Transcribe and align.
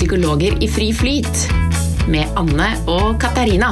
Psykologer 0.00 0.62
i 0.64 0.68
fri 0.68 0.86
flyt 0.96 1.40
med 2.08 2.30
Anne 2.40 2.70
og 2.88 3.18
Katarina. 3.20 3.68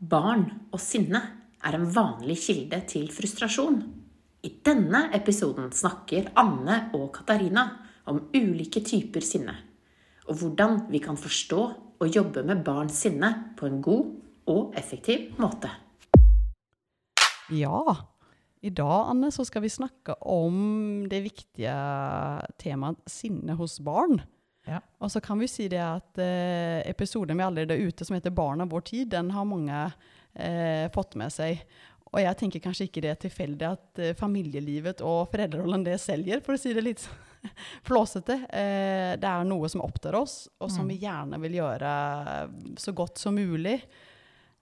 Barn 0.00 0.46
og 0.72 0.80
sinne 0.80 1.20
er 1.60 1.76
en 1.76 1.84
vanlig 1.92 2.38
kilde 2.40 2.78
til 2.88 3.10
frustrasjon. 3.12 3.76
I 4.40 4.54
denne 4.64 5.02
episoden 5.18 5.68
snakker 5.68 6.30
Anne 6.40 6.78
og 6.96 7.10
Katarina 7.18 7.66
om 8.08 8.22
ulike 8.32 8.80
typer 8.88 9.20
sinne, 9.20 9.52
og 10.24 10.40
hvordan 10.40 10.86
vi 10.88 11.04
kan 11.04 11.20
forstå 11.20 11.60
og 12.00 12.08
jobbe 12.08 12.46
med 12.48 12.64
barns 12.64 13.02
sinne 13.04 13.34
på 13.60 13.68
en 13.68 13.82
god 13.84 14.14
og 14.48 14.72
effektiv 14.80 15.36
måte. 15.36 15.68
Ja, 17.52 17.84
i 18.60 18.70
dag 18.70 19.06
Anne, 19.10 19.30
så 19.32 19.44
skal 19.48 19.62
vi 19.64 19.70
snakke 19.72 20.14
om 20.28 21.06
det 21.08 21.22
viktige 21.24 21.72
temaet 22.60 23.00
sinne 23.08 23.54
hos 23.56 23.78
barn. 23.80 24.20
Ja. 24.68 24.82
Og 25.00 25.10
så 25.10 25.22
kan 25.24 25.40
vi 25.40 25.48
si 25.48 25.68
det 25.72 25.80
at 25.80 26.18
eh, 26.20 26.82
episoden 26.90 27.38
vi 27.40 27.46
allerede 27.46 27.74
er 27.78 27.88
ute 27.88 28.04
som 28.04 28.14
heter 28.18 28.30
'Barn 28.30 28.60
av 28.60 28.68
vår 28.70 28.84
tid', 28.84 29.08
den 29.10 29.30
har 29.30 29.44
mange 29.48 29.92
eh, 30.36 30.90
fått 30.92 31.16
med 31.16 31.32
seg. 31.32 31.64
Og 32.12 32.20
jeg 32.20 32.36
tenker 32.36 32.60
kanskje 32.60 32.84
ikke 32.88 33.00
det 33.02 33.10
er 33.10 33.22
tilfeldig 33.22 33.66
at 33.70 33.98
eh, 33.98 34.14
familielivet 34.18 35.00
og 35.00 35.30
foreldrerollen 35.32 35.84
det 35.86 35.96
selger, 36.00 36.40
for 36.44 36.54
å 36.54 36.60
si 36.60 36.74
det 36.74 36.84
litt 36.84 37.08
flåsete. 37.88 38.36
Eh, 38.52 39.16
det 39.16 39.24
er 39.30 39.44
noe 39.48 39.68
som 39.72 39.80
opptar 39.80 40.14
oss, 40.20 40.48
og 40.60 40.70
som 40.70 40.84
Mm. 40.84 40.88
vi 40.92 40.98
gjerne 41.06 41.40
vil 41.40 41.52
gjøre 41.62 41.92
så 42.76 42.92
godt 42.92 43.18
som 43.18 43.34
mulig. 43.34 43.80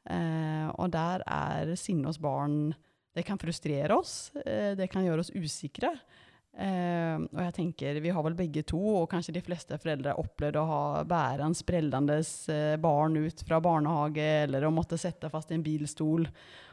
Eh, 0.08 0.68
og 0.78 0.90
der 0.92 1.24
er 1.26 1.74
sinne 1.76 2.06
hos 2.06 2.18
barn 2.22 2.74
Det 3.18 3.26
kan 3.26 3.40
frustrere 3.40 3.98
oss, 3.98 4.30
eh, 4.44 4.76
det 4.78 4.86
kan 4.92 5.02
gjøre 5.02 5.24
oss 5.24 5.34
usikre. 5.34 5.90
Eh, 6.58 7.16
og 7.18 7.40
jeg 7.42 7.54
tenker, 7.54 8.00
Vi 8.00 8.10
har 8.14 8.22
vel 8.22 8.38
begge 8.38 8.64
to, 8.66 8.78
og 9.02 9.10
kanskje 9.10 9.34
de 9.36 9.42
fleste 9.42 9.78
foreldre, 9.78 10.16
opplevd 10.18 10.58
å 10.58 10.66
ha 10.66 11.04
bære 11.06 11.46
en 11.46 11.54
sprellandes 11.54 12.32
eh, 12.50 12.76
barn 12.78 13.18
ut 13.18 13.42
fra 13.46 13.60
barnehage, 13.62 14.26
eller 14.46 14.66
å 14.66 14.74
måtte 14.74 14.98
sette 14.98 15.30
fast 15.30 15.50
i 15.50 15.58
en 15.58 15.66
bilstol, 15.66 16.26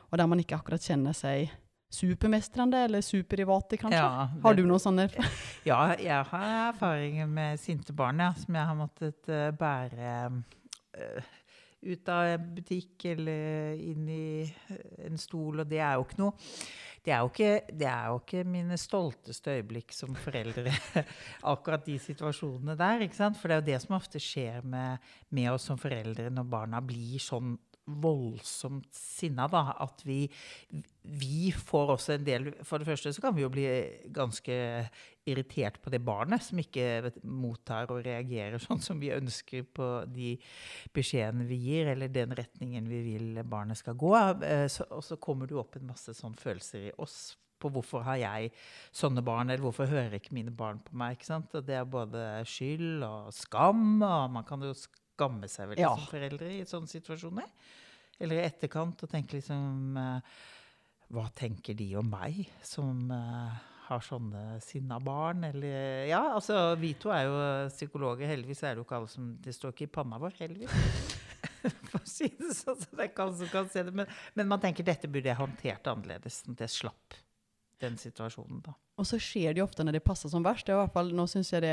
og 0.06 0.18
der 0.18 0.30
man 0.30 0.42
ikke 0.42 0.58
akkurat 0.58 0.86
kjenner 0.86 1.18
seg 1.18 1.50
supermestrende 1.96 2.82
eller 2.88 3.02
superrivate, 3.02 3.78
kanskje. 3.78 4.02
Ja, 4.02 4.28
Har 4.44 4.58
du 4.58 4.66
noen 4.66 4.82
sånne 4.82 5.08
Ja, 5.70 5.94
jeg 6.02 6.22
har 6.32 6.52
erfaringer 6.72 7.30
med 7.30 7.62
sinte 7.62 7.94
barn 7.96 8.20
ja, 8.24 8.34
som 8.38 8.58
jeg 8.58 8.70
har 8.70 8.78
måttet 8.78 9.30
uh, 9.32 9.50
bære 9.56 10.12
eh, 10.98 11.30
ut 11.86 12.10
av 12.12 12.32
en 12.34 12.50
butikk 12.58 13.06
eller 13.14 13.78
inn 13.78 14.10
i 14.10 14.26
eh, 14.44 15.06
en 15.08 15.22
stol, 15.22 15.62
og 15.64 15.70
det 15.70 15.82
er 15.84 15.96
jo 15.96 16.08
ikke 16.08 16.22
noe 16.24 16.36
det 17.06 17.14
er, 17.14 17.20
jo 17.22 17.30
ikke, 17.30 17.50
er 17.86 18.06
jo 18.10 18.16
ikke 18.18 18.40
mine 18.50 18.78
stolteste 18.82 19.54
øyeblikk 19.60 19.94
som 19.94 20.16
foreldre, 20.18 20.72
akkurat 21.54 21.86
de 21.86 22.00
situasjonene 22.02 22.74
der. 22.80 23.04
For 23.14 23.46
det 23.46 23.54
er 23.54 23.60
jo 23.60 23.68
det 23.68 23.78
som 23.84 23.94
ofte 24.00 24.22
skjer 24.22 24.66
med, 24.66 25.04
med 25.30 25.52
oss 25.52 25.68
som 25.70 25.78
foreldre 25.78 26.32
når 26.34 26.48
barna 26.50 26.82
blir 26.82 27.22
sånn 27.22 27.54
voldsomt 27.86 28.90
sinna, 28.96 29.46
da. 29.52 29.76
At 29.84 30.02
vi, 30.06 30.24
vi 31.06 31.52
får 31.54 31.92
også 31.96 32.16
en 32.16 32.26
del 32.26 32.48
For 32.66 32.82
det 32.82 32.88
første 32.90 33.14
så 33.14 33.22
kan 33.22 33.36
vi 33.36 33.44
jo 33.46 33.52
bli 33.54 33.66
ganske 34.16 34.58
irritert 35.26 35.80
på 35.82 35.90
det 35.94 36.02
barnet 36.06 36.44
som 36.46 36.60
ikke 36.62 37.12
mottar 37.24 37.90
og 37.94 38.04
reagerer 38.06 38.62
sånn 38.62 38.82
som 38.82 39.00
vi 39.02 39.14
ønsker 39.14 39.66
på 39.74 39.88
de 40.10 40.36
beskjedene 40.94 41.48
vi 41.50 41.58
gir, 41.64 41.90
eller 41.94 42.14
den 42.14 42.36
retningen 42.38 42.90
vi 42.90 43.02
vil 43.08 43.42
barnet 43.46 43.82
skal 43.82 43.98
gå. 43.98 44.14
Eh, 44.46 44.68
Så, 44.70 44.86
og 44.90 45.04
så 45.06 45.18
kommer 45.18 45.48
det 45.48 45.58
jo 45.58 45.64
opp 45.64 45.78
en 45.78 45.90
masse 45.90 46.14
sånne 46.14 46.38
følelser 46.42 46.90
i 46.90 46.94
oss 47.02 47.36
på 47.62 47.72
hvorfor 47.72 48.04
har 48.06 48.20
jeg 48.20 48.52
sånne 48.96 49.24
barn, 49.26 49.50
eller 49.50 49.64
hvorfor 49.64 49.90
hører 49.90 50.18
ikke 50.18 50.36
mine 50.36 50.54
barn 50.54 50.82
på 50.84 50.96
meg? 50.98 51.16
ikke 51.16 51.30
sant? 51.30 51.54
Og 51.56 51.66
det 51.66 51.78
er 51.80 51.88
både 51.88 52.24
skyld 52.50 53.06
og 53.08 53.34
skam, 53.34 54.02
og 54.04 54.34
man 54.36 54.46
kan 54.48 54.62
jo 54.66 54.74
skamme 55.16 55.48
seg 55.52 55.72
vel 55.74 55.80
Ja. 55.82 55.94
som 55.96 56.06
foreldre 56.12 56.52
i 56.60 56.66
sånne 56.68 56.92
situasjoner. 56.92 57.48
Eller 58.20 58.40
i 58.40 58.46
etterkant 58.48 59.02
og 59.04 59.10
tenke 59.12 59.36
liksom 59.40 59.98
eh, 60.00 60.36
Hva 61.12 61.26
tenker 61.36 61.76
de 61.78 61.90
om 62.00 62.08
meg 62.10 62.46
som 62.66 63.10
eh, 63.12 63.58
har 63.90 64.00
sånne 64.02 64.60
sinna 64.64 65.00
barn? 65.04 65.44
Eller 65.50 66.06
Ja, 66.10 66.22
altså 66.38 66.76
vi 66.80 66.94
to 67.00 67.12
er 67.14 67.28
jo 67.28 67.36
psykologer. 67.74 68.28
Heldigvis 68.32 68.64
er 68.64 68.74
det 68.76 68.82
jo 68.84 68.88
ikke 68.88 68.96
alle 69.02 69.12
som 69.12 69.34
Det 69.44 69.54
står 69.56 69.76
ikke 69.76 69.90
i 69.90 69.94
panna 70.00 70.18
vår, 70.22 70.34
heldigvis. 70.40 70.72
For 71.92 72.00
å 72.00 72.08
si 72.10 72.28
det 72.40 72.54
sånn, 72.56 72.80
så 72.82 72.88
det 72.96 73.04
er 73.04 73.12
ikke 73.12 73.24
alle 73.28 73.38
som 73.42 73.52
kan 73.52 73.70
se 73.74 73.84
det. 73.86 73.94
Men, 73.94 74.10
men 74.38 74.48
man 74.50 74.62
tenker 74.64 74.86
dette 74.86 75.10
burde 75.12 75.30
jeg 75.32 75.38
håndtert 75.40 75.88
annerledes. 75.92 76.40
Sånn 76.44 76.56
at 76.58 76.64
jeg 76.66 76.74
slapp 76.80 77.20
den 77.82 77.98
situasjonen, 78.00 78.62
da. 78.66 78.76
Og 78.96 79.04
så 79.04 79.18
skjer 79.20 79.52
det 79.52 79.60
jo 79.60 79.66
ofte 79.68 79.84
når 79.84 79.98
det 79.98 80.06
passer 80.08 80.32
som 80.32 80.44
verst. 80.46 80.64
Det 80.68 80.72
er 80.72 80.78
i 80.78 80.82
hvert 80.86 80.94
fall, 80.94 81.10
nå 81.12 81.26
synes 81.28 81.50
jeg 81.52 81.66
det 81.66 81.72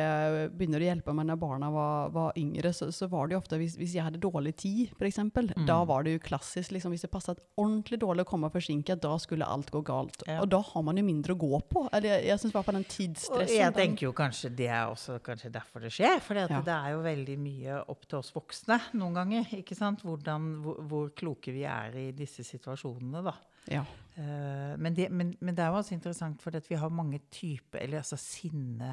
begynner 0.59 0.83
å 0.83 0.87
hjelpe 0.89 1.13
men 1.15 1.29
når 1.31 1.39
barna 1.39 1.69
var, 1.71 2.09
var 2.11 2.39
yngre. 2.41 2.73
Så, 2.75 2.89
så 2.91 3.07
var 3.13 3.29
det 3.31 3.37
jo 3.37 3.41
ofte 3.45 3.59
hvis, 3.61 3.77
hvis 3.79 3.95
jeg 3.95 4.03
hadde 4.09 4.19
dårlig 4.23 4.57
tid, 4.59 4.91
f.eks. 4.97 5.21
Mm. 5.31 5.53
Da 5.69 5.77
var 5.87 6.03
det 6.03 6.17
jo 6.17 6.23
klassisk. 6.25 6.75
Liksom, 6.75 6.91
hvis 6.91 7.07
det 7.07 7.13
passet 7.13 7.39
ordentlig 7.55 8.01
dårlig 8.03 8.27
å 8.27 8.31
komme 8.33 8.51
forsinket, 8.51 9.05
da 9.05 9.15
skulle 9.23 9.47
alt 9.47 9.71
gå 9.71 9.85
galt. 9.87 10.25
Ja. 10.27 10.41
Og 10.43 10.51
da 10.51 10.59
har 10.67 10.87
man 10.89 10.99
jo 10.99 11.07
mindre 11.07 11.37
å 11.37 11.41
gå 11.45 11.63
på. 11.71 11.85
Eller 11.93 12.17
jeg, 12.17 12.27
jeg 12.33 12.43
syns 12.43 12.57
i 12.57 12.59
hvert 12.59 12.69
fall 12.73 12.79
den 12.81 12.89
Og 12.89 12.97
tidsstressen 12.97 13.61
jeg 13.61 13.77
tenker 13.79 14.09
jo 14.09 14.13
kanskje 14.19 14.53
det 14.59 14.69
er 14.73 14.91
også 14.91 15.21
kanskje 15.23 15.53
derfor 15.55 15.87
det 15.87 15.95
skjer. 15.95 16.19
For 16.27 16.43
Ja. 16.43 16.59
det 16.67 16.75
er 16.75 16.97
jo 16.97 17.07
veldig 17.07 17.39
mye 17.39 17.79
opp 17.95 18.03
til 18.11 18.19
oss 18.19 18.35
voksne 18.35 18.81
noen 18.99 19.15
ganger. 19.21 19.55
ikke 19.63 19.79
sant? 19.79 20.03
Hvordan, 20.03 20.57
hvor, 20.67 20.83
hvor 20.91 21.15
kloke 21.15 21.55
vi 21.55 21.63
er 21.71 21.95
i 22.03 22.09
disse 22.19 22.43
situasjonene, 22.51 23.23
da. 23.31 23.39
Ja. 23.71 23.85
Eh, 24.17 24.73
men, 24.79 24.97
det, 24.97 25.09
men, 25.11 25.33
men 25.41 25.57
det 25.57 25.65
er 25.65 25.71
jo 25.73 25.79
også 25.81 25.95
interessant, 25.95 26.43
for 26.43 26.53
vi 26.69 26.77
har 26.77 26.89
mange 26.93 27.21
typer 27.33 27.79
Eller 27.79 28.03
altså 28.03 28.19
sinne 28.21 28.91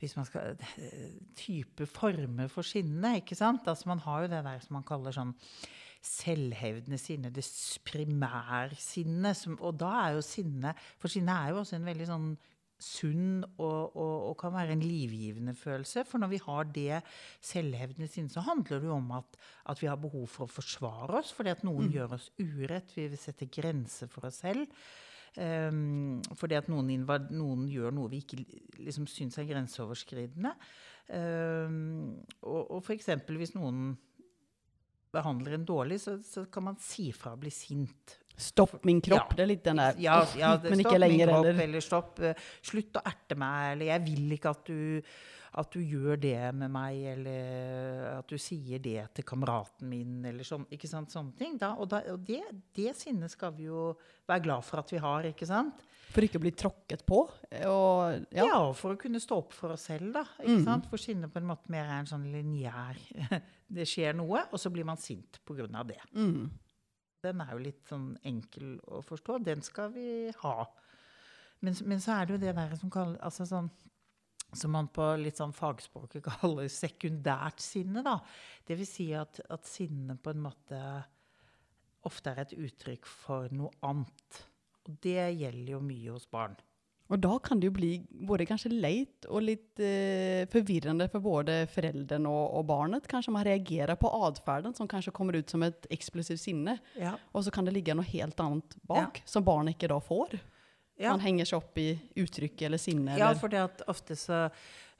Hvis 0.00 0.16
man 0.16 0.24
skal 0.24 0.56
eh, 0.78 1.10
Type 1.36 1.84
former 1.86 2.48
for 2.48 2.64
sinne, 2.64 3.16
ikke 3.20 3.36
sant? 3.36 3.68
Altså 3.68 3.88
Man 3.88 3.98
har 3.98 4.22
jo 4.22 4.30
det 4.32 4.44
der 4.44 4.62
som 4.64 4.78
man 4.78 4.86
kaller 4.88 5.12
sånn 5.12 5.34
selvhevdende 6.04 6.98
sinne, 7.00 7.30
det 7.32 7.44
primærsinnet. 7.88 9.46
Og 9.56 9.78
da 9.80 9.92
er 10.02 10.16
jo 10.18 10.24
sinne 10.24 10.74
For 11.00 11.12
sinne 11.12 11.32
er 11.32 11.52
jo 11.52 11.62
også 11.62 11.78
en 11.78 11.86
veldig 11.88 12.08
sånn 12.08 12.26
sunn 12.84 13.44
og, 13.44 13.96
og, 13.96 14.14
og 14.30 14.34
kan 14.40 14.52
være 14.54 14.76
en 14.76 14.84
livgivende 14.84 15.54
følelse. 15.58 16.04
For 16.08 16.22
når 16.22 16.32
vi 16.34 16.42
har 16.44 16.68
det 16.74 17.00
selvhevdende 17.44 18.10
sinnet, 18.10 18.34
så 18.34 18.44
handler 18.44 18.82
det 18.82 18.90
jo 18.90 18.98
om 18.98 19.10
at, 19.18 19.40
at 19.72 19.80
vi 19.82 19.88
har 19.90 20.00
behov 20.00 20.28
for 20.30 20.46
å 20.46 20.54
forsvare 20.54 21.20
oss 21.20 21.32
fordi 21.34 21.54
at 21.54 21.64
noen 21.66 21.90
gjør 21.92 22.16
oss 22.18 22.30
urett. 22.38 22.94
Vi 22.96 23.08
vil 23.12 23.20
sette 23.20 23.50
grenser 23.52 24.10
for 24.12 24.28
oss 24.28 24.42
selv. 24.44 24.68
Um, 25.34 26.22
fordi 26.38 26.54
at 26.54 26.68
noen, 26.70 26.92
invad, 26.94 27.32
noen 27.34 27.64
gjør 27.66 27.94
noe 27.96 28.10
vi 28.12 28.20
ikke 28.22 28.44
liksom, 28.78 29.08
syns 29.10 29.40
er 29.40 29.48
grenseoverskridende. 29.48 30.52
Um, 31.10 32.20
og, 32.46 32.60
og 32.76 32.84
f.eks. 32.84 33.10
hvis 33.26 33.56
noen 33.56 33.96
behandler 35.14 35.56
en 35.56 35.66
dårlig, 35.66 36.00
så, 36.04 36.16
så 36.22 36.46
kan 36.50 36.68
man 36.70 36.78
si 36.82 37.08
fra 37.14 37.34
og 37.34 37.42
bli 37.42 37.52
sint. 37.54 38.18
Stopp 38.36 38.84
min 38.84 39.00
kropp. 39.04 39.30
Ja. 39.30 39.36
Det 39.38 39.44
er 39.44 39.48
litt 39.52 39.62
den 39.64 39.78
der 39.78 40.00
Ja, 40.02 40.16
ja 40.38 40.56
det, 40.58 40.72
Men 40.72 40.82
ikke 40.82 40.98
lenger 40.98 41.30
kropp, 41.30 41.44
heller. 41.44 41.62
Eller 41.68 41.84
stopp, 41.84 42.18
eh, 42.18 42.42
slutt 42.66 42.98
å 42.98 43.04
erte 43.06 43.38
meg, 43.38 43.72
eller 43.74 43.92
jeg 43.92 44.04
vil 44.08 44.34
ikke 44.34 44.50
at 44.50 44.66
du, 44.66 45.12
at 45.54 45.70
du 45.70 45.78
gjør 45.78 46.18
det 46.18 46.40
med 46.58 46.72
meg, 46.74 46.98
eller 47.12 48.08
at 48.16 48.30
du 48.30 48.34
sier 48.42 48.82
det 48.82 49.04
til 49.14 49.26
kameraten 49.28 49.86
min, 49.86 50.18
eller 50.26 50.46
sånn. 50.46 50.66
Ikke 50.74 50.90
sant, 50.90 51.14
sånne 51.14 51.38
ting. 51.38 51.54
Da, 51.60 51.76
og 51.78 51.92
da, 51.92 52.02
og 52.10 52.24
det, 52.26 52.42
det 52.74 52.96
sinnet 52.98 53.30
skal 53.30 53.54
vi 53.54 53.68
jo 53.68 53.92
være 54.26 54.48
glad 54.48 54.66
for 54.66 54.82
at 54.82 54.90
vi 54.90 55.02
har, 55.04 55.30
ikke 55.30 55.46
sant? 55.46 55.86
For 56.14 56.26
ikke 56.26 56.38
å 56.38 56.44
bli 56.44 56.52
tråkket 56.58 57.06
på. 57.06 57.22
Og, 57.70 58.26
Ja, 58.34 58.44
ja. 58.46 58.58
for 58.78 58.94
å 58.94 58.98
kunne 58.98 59.22
stå 59.22 59.40
opp 59.44 59.54
for 59.54 59.74
oss 59.74 59.86
selv, 59.90 60.12
da. 60.14 60.26
Ikke 60.42 60.60
mm. 60.60 60.66
sant? 60.66 60.90
For 60.90 61.02
sinnet 61.02 61.30
på 61.30 61.42
en 61.42 61.48
måte 61.48 61.70
mer 61.74 61.86
er 61.86 62.02
en 62.02 62.10
sånn 62.10 62.26
lineær 62.34 62.98
Det 63.74 63.86
skjer 63.88 64.14
noe, 64.14 64.44
og 64.52 64.60
så 64.60 64.70
blir 64.70 64.86
man 64.86 65.00
sint 65.00 65.40
på 65.46 65.56
grunn 65.56 65.74
av 65.74 65.88
det. 65.88 65.98
Mm. 66.14 66.50
Den 67.24 67.40
er 67.44 67.54
jo 67.54 67.62
litt 67.64 67.86
sånn 67.88 68.12
enkel 68.26 68.76
å 68.86 69.00
forstå. 69.04 69.38
Den 69.46 69.64
skal 69.64 69.92
vi 69.94 70.08
ha. 70.42 70.58
Men, 71.64 71.76
men 71.88 72.02
så 72.02 72.18
er 72.18 72.26
det 72.26 72.36
jo 72.36 72.42
det 72.42 72.54
der 72.56 72.76
som, 72.80 72.92
kaller, 72.92 73.16
altså 73.24 73.46
sånn, 73.48 73.70
som 74.54 74.74
man 74.74 74.90
på 74.94 75.06
litt 75.20 75.40
sånn 75.40 75.54
fagspråket 75.56 76.24
kaller 76.30 76.68
sekundært 76.72 77.64
sinne. 77.64 78.04
da. 78.06 78.18
Det 78.66 78.78
vil 78.80 78.88
si 78.88 79.08
at, 79.16 79.40
at 79.50 79.68
sinne 79.68 80.18
på 80.20 80.34
en 80.34 80.44
måte 80.44 80.80
ofte 82.04 82.34
er 82.34 82.44
et 82.44 82.56
uttrykk 82.58 83.08
for 83.08 83.52
noe 83.56 83.72
annet. 83.86 84.44
Og 84.84 84.96
det 85.04 85.32
gjelder 85.38 85.76
jo 85.76 85.80
mye 85.84 86.12
hos 86.12 86.28
barn. 86.28 86.56
Og 87.12 87.20
da 87.20 87.34
kan 87.44 87.60
det 87.60 87.68
jo 87.68 87.74
bli 87.76 87.90
både 88.24 88.46
kanskje 88.48 88.70
leit 88.72 89.26
og 89.28 89.44
litt 89.44 89.80
eh, 89.82 90.46
forvirrende 90.52 91.10
for 91.12 91.24
både 91.24 91.58
foreldrene 91.68 92.30
og, 92.30 92.54
og 92.60 92.64
barnet. 92.70 93.08
Kanskje 93.10 93.34
man 93.34 93.44
reagerer 93.44 93.98
på 94.00 94.08
atferden 94.24 94.72
som 94.76 94.88
kanskje 94.88 95.12
kommer 95.16 95.36
ut 95.36 95.52
som 95.52 95.62
et 95.66 95.88
eksplosivt 95.92 96.40
sinne, 96.40 96.78
Ja. 96.96 97.12
og 97.32 97.44
så 97.44 97.52
kan 97.52 97.68
det 97.68 97.76
ligge 97.76 97.96
noe 97.96 98.08
helt 98.08 98.40
annet 98.40 98.78
bak, 98.88 99.20
som 99.28 99.44
barnet 99.44 99.76
ikke 99.76 99.92
da 99.92 100.00
får. 100.00 100.38
Ja. 100.96 101.10
Man 101.10 101.24
henger 101.26 101.48
seg 101.48 101.60
opp 101.60 101.78
i 101.82 101.90
uttrykket 102.22 102.68
eller 102.68 102.80
sinne. 102.80 103.18
Ja, 103.18 103.32
for 103.36 103.52
det 103.52 103.60
at 103.64 103.80
ofte 103.90 104.16
så 104.18 104.44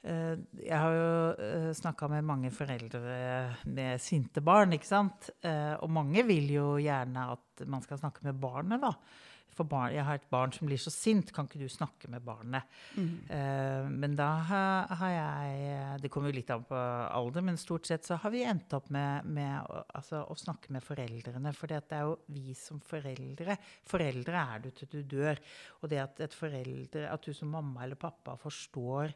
eh, 0.03 0.35
Jeg 0.59 0.75
har 0.75 0.93
jo 0.93 1.11
uh, 1.39 1.69
snakka 1.73 2.09
med 2.11 2.27
mange 2.27 2.51
foreldre 2.53 3.55
med 3.65 4.01
sinte 4.03 4.43
barn, 4.45 4.75
ikke 4.75 4.91
sant. 4.91 5.31
Eh, 5.41 5.73
og 5.79 5.89
mange 5.89 6.25
vil 6.27 6.51
jo 6.53 6.73
gjerne 6.83 7.31
at 7.33 7.65
man 7.65 7.81
skal 7.81 8.03
snakke 8.03 8.27
med 8.27 8.37
barnet, 8.43 8.83
da. 8.83 8.93
For 9.55 9.67
barn, 9.69 9.93
jeg 9.95 10.03
har 10.03 10.19
et 10.19 10.27
barn 10.31 10.53
som 10.55 10.67
blir 10.67 10.79
så 10.81 10.91
sint, 10.93 11.31
kan 11.33 11.47
ikke 11.47 11.61
du 11.61 11.69
snakke 11.71 12.09
med 12.11 12.23
barnet? 12.25 12.67
Eh, 13.31 13.87
men 13.87 14.17
da 14.17 14.27
har, 14.49 14.93
har 14.99 15.13
jeg 15.13 16.01
Det 16.03 16.11
kommer 16.11 16.31
jo 16.31 16.37
litt 16.37 16.51
an 16.53 16.65
på 16.67 16.75
alder, 16.75 17.45
men 17.45 17.59
stort 17.59 17.87
sett 17.87 18.07
så 18.07 18.19
har 18.21 18.33
vi 18.33 18.43
endt 18.45 18.75
opp 18.75 18.89
med, 18.93 19.25
med 19.25 19.55
altså, 19.85 20.25
å 20.27 20.35
snakke 20.39 20.75
med 20.75 20.83
foreldrene. 20.83 21.53
For 21.55 21.71
det 21.71 21.81
er 21.95 22.07
jo 22.07 22.17
vi 22.35 22.55
som 22.57 22.81
foreldre 22.83 23.57
Foreldre 23.87 24.41
er 24.55 24.63
du 24.63 24.69
til 24.75 24.91
du 24.91 24.99
dør. 25.15 25.39
Og 25.81 25.89
det 25.91 26.01
at, 26.03 26.19
et 26.25 26.35
foreldre, 26.35 27.07
at 27.11 27.23
du 27.23 27.33
som 27.35 27.51
mamma 27.55 27.85
eller 27.85 27.99
pappa 27.99 28.35
forstår 28.39 29.13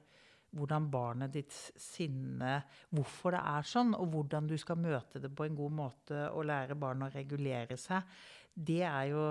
hvordan 0.56 0.88
barnet 0.90 1.34
ditt 1.34 1.54
sinne 1.78 2.56
Hvorfor 2.96 3.36
det 3.36 3.44
er 3.52 3.68
sånn, 3.70 3.94
og 3.98 4.10
hvordan 4.14 4.50
du 4.50 4.56
skal 4.58 4.80
møte 4.82 5.22
det 5.22 5.32
på 5.36 5.46
en 5.46 5.58
god 5.58 5.76
måte 5.84 6.26
og 6.32 6.48
lære 6.50 6.78
barnet 6.80 7.10
å 7.10 7.18
regulere 7.20 7.78
seg, 7.78 8.08
det 8.54 8.82
er 8.88 9.12
jo 9.12 9.26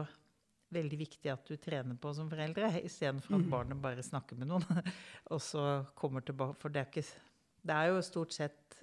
veldig 0.75 0.99
viktig 1.01 1.31
at 1.33 1.49
du 1.49 1.57
trener 1.61 1.97
på 2.01 2.13
som 2.17 2.29
foreldre, 2.31 2.71
istedenfor 2.89 3.39
at 3.39 3.49
barnet 3.51 3.83
bare 3.83 4.05
snakker 4.05 4.39
med 4.39 4.51
noen. 4.51 4.83
og 5.33 5.43
så 5.43 5.65
kommer 5.99 6.25
tilbake 6.25 6.59
For 6.61 6.75
det 6.75 6.83
er, 6.83 6.91
ikke, 6.93 7.25
det 7.69 7.77
er 7.77 7.93
jo 7.93 8.07
stort 8.07 8.37
sett 8.37 8.79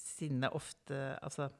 sinne 0.00 0.48
ofte 0.56 0.96
Altså 1.20 1.50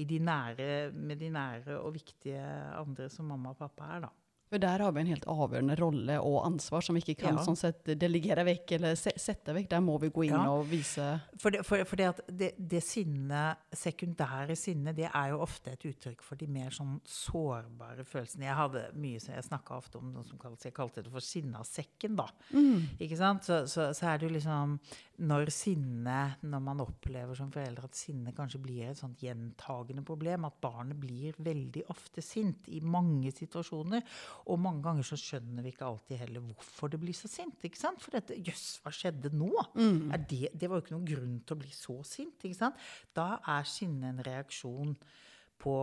i 0.00 0.06
de 0.08 0.16
nære, 0.24 0.88
med 0.96 1.18
de 1.20 1.28
nære 1.28 1.74
og 1.82 1.92
viktige 1.92 2.40
andre 2.78 3.10
som 3.12 3.26
mamma 3.28 3.50
og 3.52 3.58
pappa 3.58 3.90
er, 3.92 4.06
da. 4.06 4.08
For 4.52 4.60
der 4.60 4.82
har 4.84 4.92
vi 4.92 5.00
en 5.00 5.08
helt 5.08 5.24
avgjørende 5.32 5.78
rolle 5.80 6.18
og 6.20 6.42
ansvar 6.44 6.84
som 6.84 6.94
vi 6.98 7.00
ikke 7.00 7.22
kan 7.22 7.38
Ja. 7.38 7.44
sånn 7.46 7.56
sett 7.56 7.86
delegere 7.96 8.44
vekk 8.44 8.74
eller 8.76 8.94
se 9.00 9.14
sette 9.16 9.54
vekk. 9.56 9.70
Der 9.70 9.80
må 9.80 9.98
vi 10.02 10.10
gå 10.12 10.26
inn 10.26 10.34
Ja. 10.36 10.50
og 10.52 10.66
vise 10.68 11.06
For 11.40 11.50
det, 11.50 11.62
for, 11.64 11.82
for 11.88 11.96
det 11.96 12.10
det, 12.28 12.50
det 12.58 12.82
sinnet, 12.84 13.56
sekundære 13.72 14.54
sinnet, 14.56 14.94
det 14.96 15.08
er 15.08 15.30
jo 15.32 15.38
ofte 15.40 15.72
et 15.72 15.86
uttrykk 15.88 16.20
for 16.22 16.36
de 16.36 16.46
mer 16.46 16.68
sånn 16.70 17.00
sårbare 17.08 18.04
følelsene. 18.04 18.44
Jeg 18.44 18.58
hadde 18.58 18.82
mye, 18.94 19.20
som 19.24 19.34
jeg 19.34 19.46
snakka 19.48 19.78
ofte 19.78 19.96
om 20.02 20.12
noe 20.12 20.24
som 20.28 20.36
kalles, 20.38 20.62
jeg 20.68 20.74
kalte 20.76 21.02
det 21.02 21.10
for 21.14 21.24
sinnasekken, 21.24 22.14
da. 22.20 22.28
Ikke 23.00 23.16
sant? 23.16 23.44
Så, 23.48 23.62
så, 23.72 23.88
så 23.96 24.12
er 24.12 24.18
det 24.20 24.28
jo 24.28 24.34
liksom 24.36 24.76
når 25.22 25.50
sinne, 25.54 26.36
når 26.42 26.62
man 26.64 26.80
opplever 26.82 27.36
som 27.38 27.50
forelder 27.54 27.84
at 27.86 27.94
sinne 27.94 28.32
kanskje 28.34 28.60
blir 28.60 28.88
et 28.90 28.98
sånt 28.98 29.20
gjentagende 29.22 30.02
problem, 30.04 30.44
at 30.48 30.56
barnet 30.60 30.98
blir 30.98 31.36
veldig 31.38 31.84
ofte 31.92 32.20
sint 32.24 32.66
i 32.68 32.80
mange 32.80 33.30
situasjoner, 33.32 34.02
og 34.46 34.60
mange 34.62 34.82
ganger 34.84 35.06
så 35.06 35.18
skjønner 35.20 35.64
vi 35.64 35.72
ikke 35.74 35.88
alltid 35.88 36.22
heller 36.22 36.46
hvorfor 36.46 36.92
det 36.92 37.00
blir 37.02 37.16
så 37.16 37.30
sint. 37.30 37.62
ikke 37.62 37.80
sant? 37.80 38.02
For 38.02 38.14
dette, 38.14 38.38
jøss, 38.42 38.80
hva 38.82 38.94
skjedde 38.94 39.32
nå? 39.36 39.52
Er 40.14 40.24
det, 40.30 40.48
det 40.54 40.70
var 40.70 40.80
jo 40.80 40.86
ikke 40.86 40.96
noen 40.96 41.10
grunn 41.12 41.36
til 41.46 41.56
å 41.56 41.62
bli 41.62 41.74
så 41.76 41.98
sint. 42.06 42.42
ikke 42.42 42.58
sant? 42.58 42.88
Da 43.14 43.36
er 43.58 43.68
sinne 43.68 44.12
en 44.12 44.24
reaksjon 44.26 44.96
på 45.62 45.76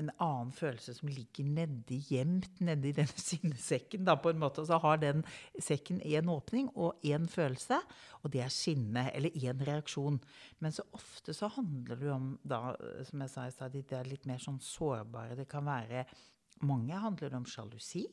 en 0.00 0.08
annen 0.22 0.52
følelse 0.56 0.94
som 0.96 1.10
ligger 1.12 1.46
nedi, 1.46 1.98
gjemt 2.08 2.60
nedi 2.64 2.94
denne 2.96 3.24
sinnesekken. 3.28 4.06
da 4.08 4.16
på 4.16 4.32
en 4.32 4.40
måte, 4.40 4.62
og 4.62 4.70
Så 4.70 4.78
har 4.82 5.00
den 5.02 5.24
sekken 5.60 6.00
én 6.00 6.30
åpning 6.32 6.70
og 6.74 7.00
én 7.04 7.28
følelse, 7.28 7.80
og 8.22 8.32
det 8.32 8.42
er 8.44 8.52
sinne, 8.52 9.10
eller 9.14 9.30
én 9.30 9.64
reaksjon. 9.66 10.20
Men 10.60 10.72
så 10.72 10.86
ofte 10.92 11.34
så 11.36 11.50
handler 11.52 11.96
det 11.96 12.08
jo 12.08 12.14
om, 12.14 12.38
da, 12.44 12.74
som 13.08 13.20
jeg 13.20 13.34
sa 13.34 13.46
i 13.46 13.54
stad, 13.54 13.72
de 13.76 14.04
litt 14.08 14.26
mer 14.26 14.40
sånn 14.42 14.60
sårbare. 14.60 15.36
Det 15.36 15.48
kan 15.48 15.66
være 15.66 16.06
mange 16.62 16.98
handler 16.98 17.36
om 17.36 17.44
sjalusi. 17.46 18.06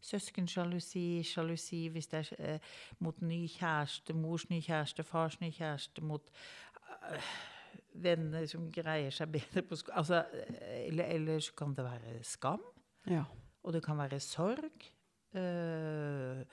Søskensjalusi, 0.00 1.22
sjalusi 1.26 1.86
hvis 1.92 2.06
det 2.10 2.20
er 2.22 2.54
eh, 2.54 2.72
mot 3.04 3.20
ny 3.22 3.44
kjæreste, 3.52 4.14
mors 4.16 4.48
ny 4.50 4.60
kjæreste, 4.64 5.04
fars 5.06 5.38
ny 5.40 5.50
kjæreste, 5.54 6.02
mot 6.04 6.30
øh, 7.12 7.30
venner 8.02 8.46
som 8.50 8.68
greier 8.74 9.10
seg 9.14 9.30
bedre 9.34 9.62
på 9.68 9.76
skolen. 9.78 9.98
Altså, 10.02 10.22
eh, 10.32 10.88
eller, 10.88 11.04
eller 11.18 11.40
så 11.44 11.54
kan 11.58 11.74
det 11.78 11.84
være 11.86 12.18
skam, 12.26 12.62
Ja. 13.10 13.24
og 13.62 13.72
det 13.72 13.82
kan 13.84 13.98
være 13.98 14.20
sorg. 14.20 14.90
øh, 15.34 16.44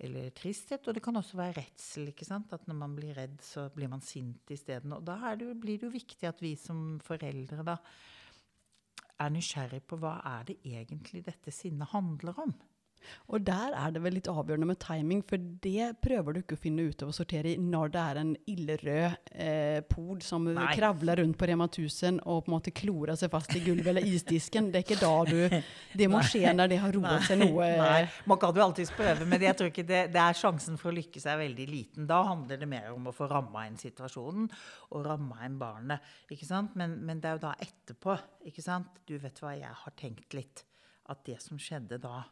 eller 0.00 0.28
tristhet, 0.30 0.86
og 0.88 0.94
det 0.94 1.02
kan 1.02 1.16
også 1.16 1.36
være 1.36 1.56
redsel. 1.56 2.08
ikke 2.08 2.24
sant? 2.24 2.52
At 2.52 2.68
når 2.68 2.74
man 2.74 2.94
blir 2.94 3.16
redd, 3.16 3.40
så 3.42 3.68
blir 3.74 3.88
man 3.88 4.00
sint 4.00 4.50
isteden. 4.50 4.92
Og 4.92 5.02
da 5.06 5.34
det, 5.34 5.60
blir 5.60 5.78
det 5.78 5.88
jo 5.88 5.90
viktig 5.90 6.28
at 6.28 6.42
vi 6.42 6.54
som 6.54 7.00
foreldre 7.02 7.64
da 7.66 7.74
er 9.18 9.32
nysgjerrig 9.34 9.82
på 9.88 9.98
hva 10.00 10.18
er 10.30 10.48
det 10.48 10.58
egentlig 10.64 11.24
dette 11.26 11.54
sinnet 11.54 11.90
handler 11.92 12.38
om. 12.44 12.54
Og 13.32 13.44
der 13.44 13.74
er 13.76 13.92
det 13.94 14.02
vel 14.04 14.16
litt 14.18 14.28
avgjørende 14.30 14.68
med 14.68 14.78
timing, 14.82 15.22
for 15.28 15.40
det 15.64 15.90
prøver 16.04 16.34
du 16.34 16.40
ikke 16.42 16.56
å 16.58 16.60
finne 16.60 16.86
ut 16.88 17.02
av 17.04 17.12
å 17.12 17.16
sortere 17.16 17.52
i 17.52 17.60
når 17.60 17.92
det 17.94 18.02
er 18.02 18.20
en 18.22 18.32
ildrød 18.52 19.32
eh, 19.32 19.80
pod 19.88 20.24
som 20.26 20.46
Nei. 20.48 20.68
kravler 20.76 21.22
rundt 21.22 21.38
på 21.40 21.48
Rema 21.50 21.68
1000 21.68 22.20
og 22.24 22.44
på 22.44 22.50
en 22.52 22.56
måte 22.56 22.74
klorer 22.76 23.18
seg 23.20 23.32
fast 23.32 23.54
i 23.56 23.62
gulvet 23.64 23.92
eller 23.92 24.06
isdisken. 24.08 24.70
Det 24.72 24.82
er 24.82 24.86
ikke 24.86 25.00
da 25.00 25.14
du 25.28 25.38
Det 25.98 26.08
må 26.10 26.22
skje 26.26 26.52
når 26.56 26.72
det 26.72 26.80
har 26.82 26.94
roet 26.94 27.26
seg 27.28 27.42
noe. 27.42 27.68
Nei, 27.80 28.02
Man 28.28 28.40
kan 28.40 28.56
jo 28.56 28.64
alltids 28.64 28.92
prøve, 28.96 29.26
men 29.28 29.44
jeg 29.44 29.56
tror 29.58 29.72
ikke 29.72 29.86
det, 29.88 30.02
det 30.14 30.22
er 30.22 30.38
sjansen 30.38 30.78
for 30.80 30.92
å 30.92 30.96
lykkes 30.98 31.28
er 31.28 31.40
veldig 31.42 31.68
liten. 31.70 32.08
Da 32.10 32.22
handler 32.28 32.60
det 32.60 32.70
mer 32.70 32.90
om 32.94 33.10
å 33.10 33.14
få 33.14 33.28
ramma 33.30 33.66
inn 33.68 33.78
situasjonen 33.80 34.48
og 34.94 35.04
ramma 35.06 35.44
inn 35.46 35.58
barnet. 35.60 36.04
ikke 36.32 36.48
sant? 36.48 36.76
Men, 36.78 36.98
men 37.04 37.20
det 37.22 37.30
er 37.30 37.38
jo 37.38 37.44
da 37.48 37.54
etterpå. 37.62 38.16
ikke 38.48 38.64
sant? 38.64 39.02
Du 39.08 39.16
vet 39.20 39.42
hva, 39.42 39.54
jeg 39.56 39.74
har 39.84 39.96
tenkt 39.98 40.36
litt. 40.36 40.64
At 41.08 41.24
det 41.24 41.38
som 41.40 41.60
skjedde 41.60 42.00
da 42.02 42.22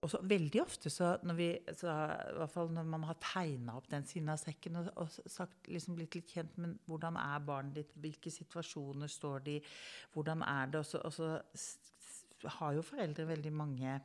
og 0.00 0.08
så 0.08 0.20
Veldig 0.24 0.62
ofte 0.62 0.90
så, 0.92 1.10
når 1.28 1.36
vi, 1.36 1.48
så, 1.76 1.92
i 2.32 2.36
hvert 2.38 2.52
fall 2.54 2.70
når 2.72 2.86
man 2.88 3.04
har 3.08 3.18
tegna 3.20 3.74
opp 3.76 3.88
den 3.90 4.06
sinnasekken 4.08 4.78
og, 4.80 4.88
og 5.02 5.10
sagt, 5.12 5.68
liksom 5.68 5.98
blitt 5.98 6.16
litt 6.16 6.32
kjent 6.32 6.56
med 6.62 6.78
hvordan 6.88 7.18
er 7.20 7.42
barnet 7.44 7.76
ditt, 7.76 7.92
hvilke 8.00 8.32
situasjoner 8.32 9.10
står 9.12 9.44
de 9.44 9.58
i, 9.58 9.64
hvordan 10.14 10.44
er 10.46 10.72
det, 10.72 10.80
og 10.80 10.88
så, 10.88 11.02
og 11.04 11.12
så 11.12 12.54
har 12.56 12.78
jo 12.78 12.86
foreldre 12.86 13.28
veldig 13.28 13.52
mange 13.52 13.98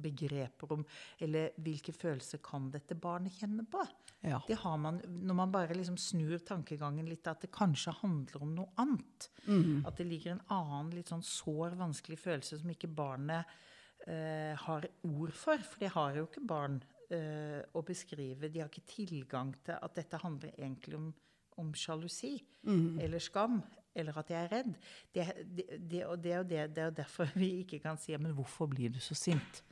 begreper 0.00 0.72
om 0.72 0.84
Eller 1.20 1.56
hvilke 1.60 1.92
følelser 1.92 2.40
kan 2.44 2.70
dette 2.72 2.96
barnet 2.96 3.36
kjenne 3.36 3.66
på? 3.68 3.82
Ja. 4.24 4.40
Det 4.46 4.58
har 4.60 4.76
man 4.80 5.00
når 5.04 5.36
man 5.36 5.52
bare 5.52 5.76
liksom 5.76 5.96
snur 6.00 6.38
tankegangen 6.44 7.08
litt, 7.08 7.26
at 7.28 7.44
det 7.44 7.52
kanskje 7.52 7.96
handler 8.02 8.44
om 8.44 8.54
noe 8.56 8.72
annet. 8.80 9.30
At 9.88 9.96
det 10.00 10.08
ligger 10.08 10.36
en 10.36 10.46
annen 10.56 10.94
litt 10.96 11.12
sånn 11.12 11.24
sår, 11.24 11.76
vanskelig 11.80 12.20
følelse 12.20 12.60
som 12.60 12.72
ikke 12.72 12.92
barnet 12.92 13.48
eh, 14.06 14.54
har 14.56 14.86
ord 15.08 15.34
for. 15.36 15.60
For 15.66 15.82
de 15.82 15.90
har 15.96 16.16
jo 16.18 16.28
ikke 16.28 16.44
barn 16.46 16.78
eh, 17.10 17.60
å 17.74 17.82
beskrive. 17.86 18.48
De 18.48 18.62
har 18.62 18.70
ikke 18.70 18.86
tilgang 18.88 19.52
til 19.66 19.76
at 19.76 19.98
dette 19.98 20.22
handler 20.22 20.54
egentlig 20.56 20.98
om, 21.00 21.10
om 21.60 21.74
sjalusi 21.76 22.36
eller 22.64 23.22
skam. 23.22 23.60
Eller 23.96 24.14
at 24.20 24.28
jeg 24.30 24.38
er 24.46 24.52
redd. 24.52 24.74
Det, 25.10 25.24
det, 25.42 25.64
det, 25.90 26.04
og 26.06 26.20
det, 26.22 26.36
det, 26.48 26.66
det 26.74 26.82
er 26.84 26.90
jo 26.92 26.98
derfor 27.00 27.32
vi 27.42 27.52
ikke 27.64 27.80
kan 27.82 27.98
si 27.98 28.14
Men 28.16 28.36
hvorfor 28.36 28.70
blir 28.70 28.92
du 28.94 29.00
så 29.02 29.16
sint? 29.18 29.64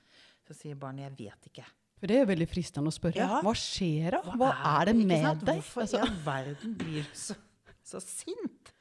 Så 0.48 0.56
sier 0.56 0.78
barnet 0.80 1.06
jeg 1.06 1.18
vet 1.28 1.52
ikke. 1.52 1.66
For 1.98 2.10
det 2.10 2.14
er 2.14 2.22
jo 2.22 2.30
veldig 2.30 2.46
fristende 2.46 2.90
å 2.92 2.94
spørre. 2.94 3.18
Ja. 3.18 3.38
Hva 3.42 3.52
skjer 3.58 4.14
da? 4.14 4.34
Hva, 4.38 4.50
er 4.78 4.90
det 4.90 4.94
med 5.00 5.42
deg? 5.42 5.58
Hvorfor 5.58 5.84
Altså, 5.84 5.98
i 5.98 6.04
all 6.06 6.18
verden 6.32 6.76
blir 6.78 7.06
du 7.06 7.16
så, 7.18 7.34
så 7.82 8.02
sint? 8.02 8.72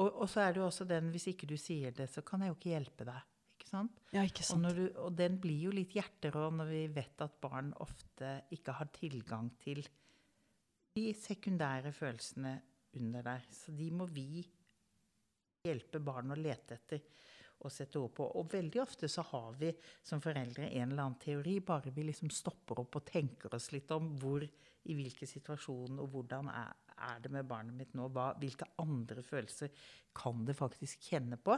Og, 0.00 0.06
og 0.08 0.26
så 0.30 0.46
er 0.46 0.54
det 0.54 0.62
jo 0.62 0.68
også 0.70 0.86
den 0.88 1.10
hvis 1.12 1.28
ikke 1.32 1.48
du 1.50 1.58
sier 1.60 1.92
det, 1.96 2.08
så 2.12 2.24
kan 2.24 2.40
jeg 2.44 2.52
jo 2.52 2.56
ikke 2.56 2.72
hjelpe 2.72 3.08
deg. 3.08 3.26
Ikke 3.70 3.78
sant? 3.78 3.98
ja, 4.10 4.22
ikke 4.26 4.42
Og, 4.42 4.46
sant. 4.48 4.62
når 4.64 4.74
du, 4.74 4.84
og 4.98 5.12
den 5.14 5.36
blir 5.38 5.66
jo 5.68 5.72
litt 5.74 5.92
hjerterå 5.94 6.48
når 6.50 6.70
vi 6.72 6.84
vet 6.90 7.22
at 7.22 7.36
barn 7.38 7.70
ofte 7.78 8.32
ikke 8.50 8.74
har 8.74 8.88
tilgang 8.90 9.52
til 9.62 9.84
de 10.96 11.04
sekundære 11.14 11.92
følelsene 11.94 12.56
under 12.98 13.22
der. 13.22 13.44
Så 13.54 13.70
de 13.70 13.90
må 13.94 14.08
vi 14.10 14.42
hjelpe 15.62 16.00
barn 16.02 16.34
å 16.34 16.38
lete 16.38 16.80
etter 16.80 17.04
og 17.60 17.70
sette 17.70 18.00
ord 18.00 18.10
på. 18.16 18.26
Og 18.40 18.48
veldig 18.50 18.80
ofte 18.82 19.06
så 19.12 19.22
har 19.30 19.54
vi 19.60 19.70
som 20.02 20.22
foreldre 20.24 20.66
en 20.66 20.90
eller 20.90 21.04
annen 21.04 21.20
teori, 21.22 21.60
bare 21.62 21.92
vi 21.94 22.08
liksom 22.08 22.32
stopper 22.32 22.82
opp 22.82 22.98
og 22.98 23.06
tenker 23.06 23.54
oss 23.54 23.68
litt 23.70 23.92
om 23.94 24.16
hvor, 24.18 24.42
i 24.42 24.96
hvilke 24.96 25.28
situasjoner 25.28 26.02
og 26.02 26.10
hvordan 26.16 26.50
er, 26.50 26.74
er 27.06 27.22
det 27.22 27.30
med 27.30 27.46
barnet 27.46 27.76
mitt 27.76 27.94
nå, 27.94 28.08
hva, 28.10 28.32
hvilke 28.40 28.66
andre 28.82 29.22
følelser 29.22 29.70
kan 30.16 30.42
det 30.48 30.56
faktisk 30.58 31.12
kjenne 31.12 31.38
på, 31.38 31.54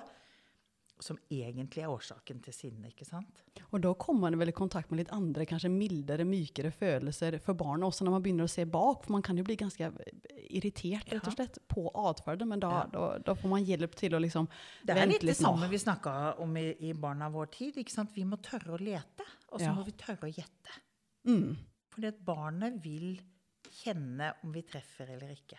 som 1.00 1.16
egentlig 1.30 1.82
er 1.82 1.90
årsaken 1.90 2.40
til 2.44 2.52
sinne, 2.54 2.88
ikke 2.92 3.04
sant? 3.06 3.40
Og 3.72 3.80
da 3.82 3.90
kommer 3.94 4.30
man 4.30 4.38
vel 4.38 4.48
i 4.52 4.54
kontakt 4.54 4.90
med 4.90 4.98
litt 5.00 5.12
andre, 5.12 5.46
kanskje 5.46 5.70
mildere, 5.72 6.24
mykere 6.28 6.70
følelser 6.70 7.38
for 7.42 7.54
barnet, 7.58 7.86
også 7.88 8.04
når 8.06 8.12
man 8.12 8.22
begynner 8.22 8.44
å 8.44 8.52
se 8.52 8.64
bak. 8.64 9.02
For 9.04 9.12
man 9.16 9.22
kan 9.22 9.36
jo 9.36 9.42
bli 9.44 9.56
ganske 9.56 9.88
irritert 10.52 11.10
rett 11.10 11.26
og 11.26 11.34
slett, 11.34 11.58
på 11.68 11.88
atferden, 12.04 12.48
men 12.52 12.60
da, 12.60 12.70
Ja. 12.70 12.84
da, 12.92 13.18
da 13.18 13.34
får 13.34 13.48
man 13.48 13.64
hjelp 13.64 13.94
til 13.98 14.12
å 14.14 14.20
liksom 14.22 14.48
Det 14.84 14.96
er 14.96 15.06
litt 15.06 15.20
det 15.26 15.36
samme 15.36 15.68
vi 15.68 15.78
snakka 15.78 16.38
om 16.38 16.56
i, 16.56 16.68
i 16.80 16.92
barna 16.92 17.28
vår 17.30 17.50
tid. 17.50 17.76
ikke 17.82 17.90
sant? 17.90 18.12
Vi 18.14 18.24
må 18.24 18.36
tørre 18.42 18.76
å 18.76 18.80
lete, 18.80 19.26
og 19.50 19.58
så 19.58 19.64
Ja. 19.64 19.74
må 19.74 19.84
vi 19.84 19.92
tørre 19.92 20.28
å 20.28 20.34
gjette. 20.34 20.78
Mm. 21.26 21.56
Fordi 21.90 22.06
at 22.08 22.24
barnet 22.24 22.82
vil 22.82 23.18
kjenne 23.82 24.34
om 24.44 24.52
vi 24.52 24.62
treffer 24.62 25.08
eller 25.10 25.34
ikke. 25.34 25.58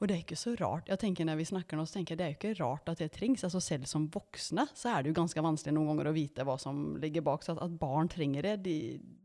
Og 0.00 0.08
det 0.08 0.16
er 0.16 0.22
ikke 0.24 0.38
så 0.38 0.54
rart. 0.60 0.88
Jeg 0.88 0.98
tenker 1.02 1.24
Når 1.28 1.36
vi 1.40 1.44
snakker 1.48 1.76
nå, 1.78 1.84
så 1.88 1.98
tenker 1.98 2.14
jeg 2.14 2.18
det 2.20 2.24
er 2.26 2.32
jo 2.34 2.38
ikke 2.40 2.64
rart 2.64 2.88
at 2.92 2.98
det 3.02 3.10
trengs. 3.16 3.44
Altså 3.46 3.60
Selv 3.64 3.86
som 3.90 4.08
voksne 4.12 4.66
så 4.74 4.92
er 4.94 5.02
det 5.02 5.12
jo 5.12 5.18
ganske 5.20 5.44
vanskelig 5.44 5.74
noen 5.76 5.92
ganger 5.92 6.10
å 6.10 6.14
vite 6.16 6.44
hva 6.46 6.58
som 6.60 6.96
ligger 7.02 7.24
bak. 7.26 7.42
Så 7.46 7.54
at, 7.56 7.62
at 7.66 7.78
barn 7.80 8.08
trenger 8.12 8.42
det, 8.50 8.56
de, 8.66 8.76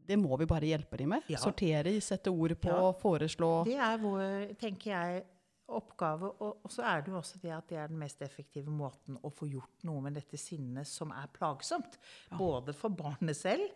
det 0.10 0.18
må 0.20 0.38
vi 0.42 0.48
bare 0.50 0.70
hjelpe 0.72 0.98
dem 0.98 1.10
med. 1.16 1.28
Ja. 1.30 1.40
Sortere 1.42 1.92
i, 1.96 2.00
sette 2.04 2.32
ord 2.34 2.56
på, 2.62 2.70
Ja. 2.74 2.94
foreslå. 3.02 3.52
Det 3.70 3.78
er 3.78 3.98
vår, 4.02 4.56
tenker 4.60 4.92
jeg, 4.96 5.24
oppgave. 5.70 6.32
Og, 6.42 6.64
og 6.66 6.72
så 6.74 6.82
er 6.90 7.04
det 7.06 7.12
jo 7.14 7.20
også 7.20 7.38
det 7.44 7.52
at 7.54 7.68
det 7.70 7.78
er 7.78 7.92
den 7.92 8.00
mest 8.02 8.22
effektive 8.26 8.72
måten 8.74 9.20
å 9.22 9.30
få 9.30 9.46
gjort 9.52 9.84
noe 9.86 10.02
med 10.02 10.16
dette 10.18 10.38
sinnet 10.42 10.88
som 10.90 11.12
er 11.14 11.30
plagsomt. 11.36 12.00
Både 12.40 12.74
for 12.74 12.90
barnet 12.90 13.38
selv 13.38 13.70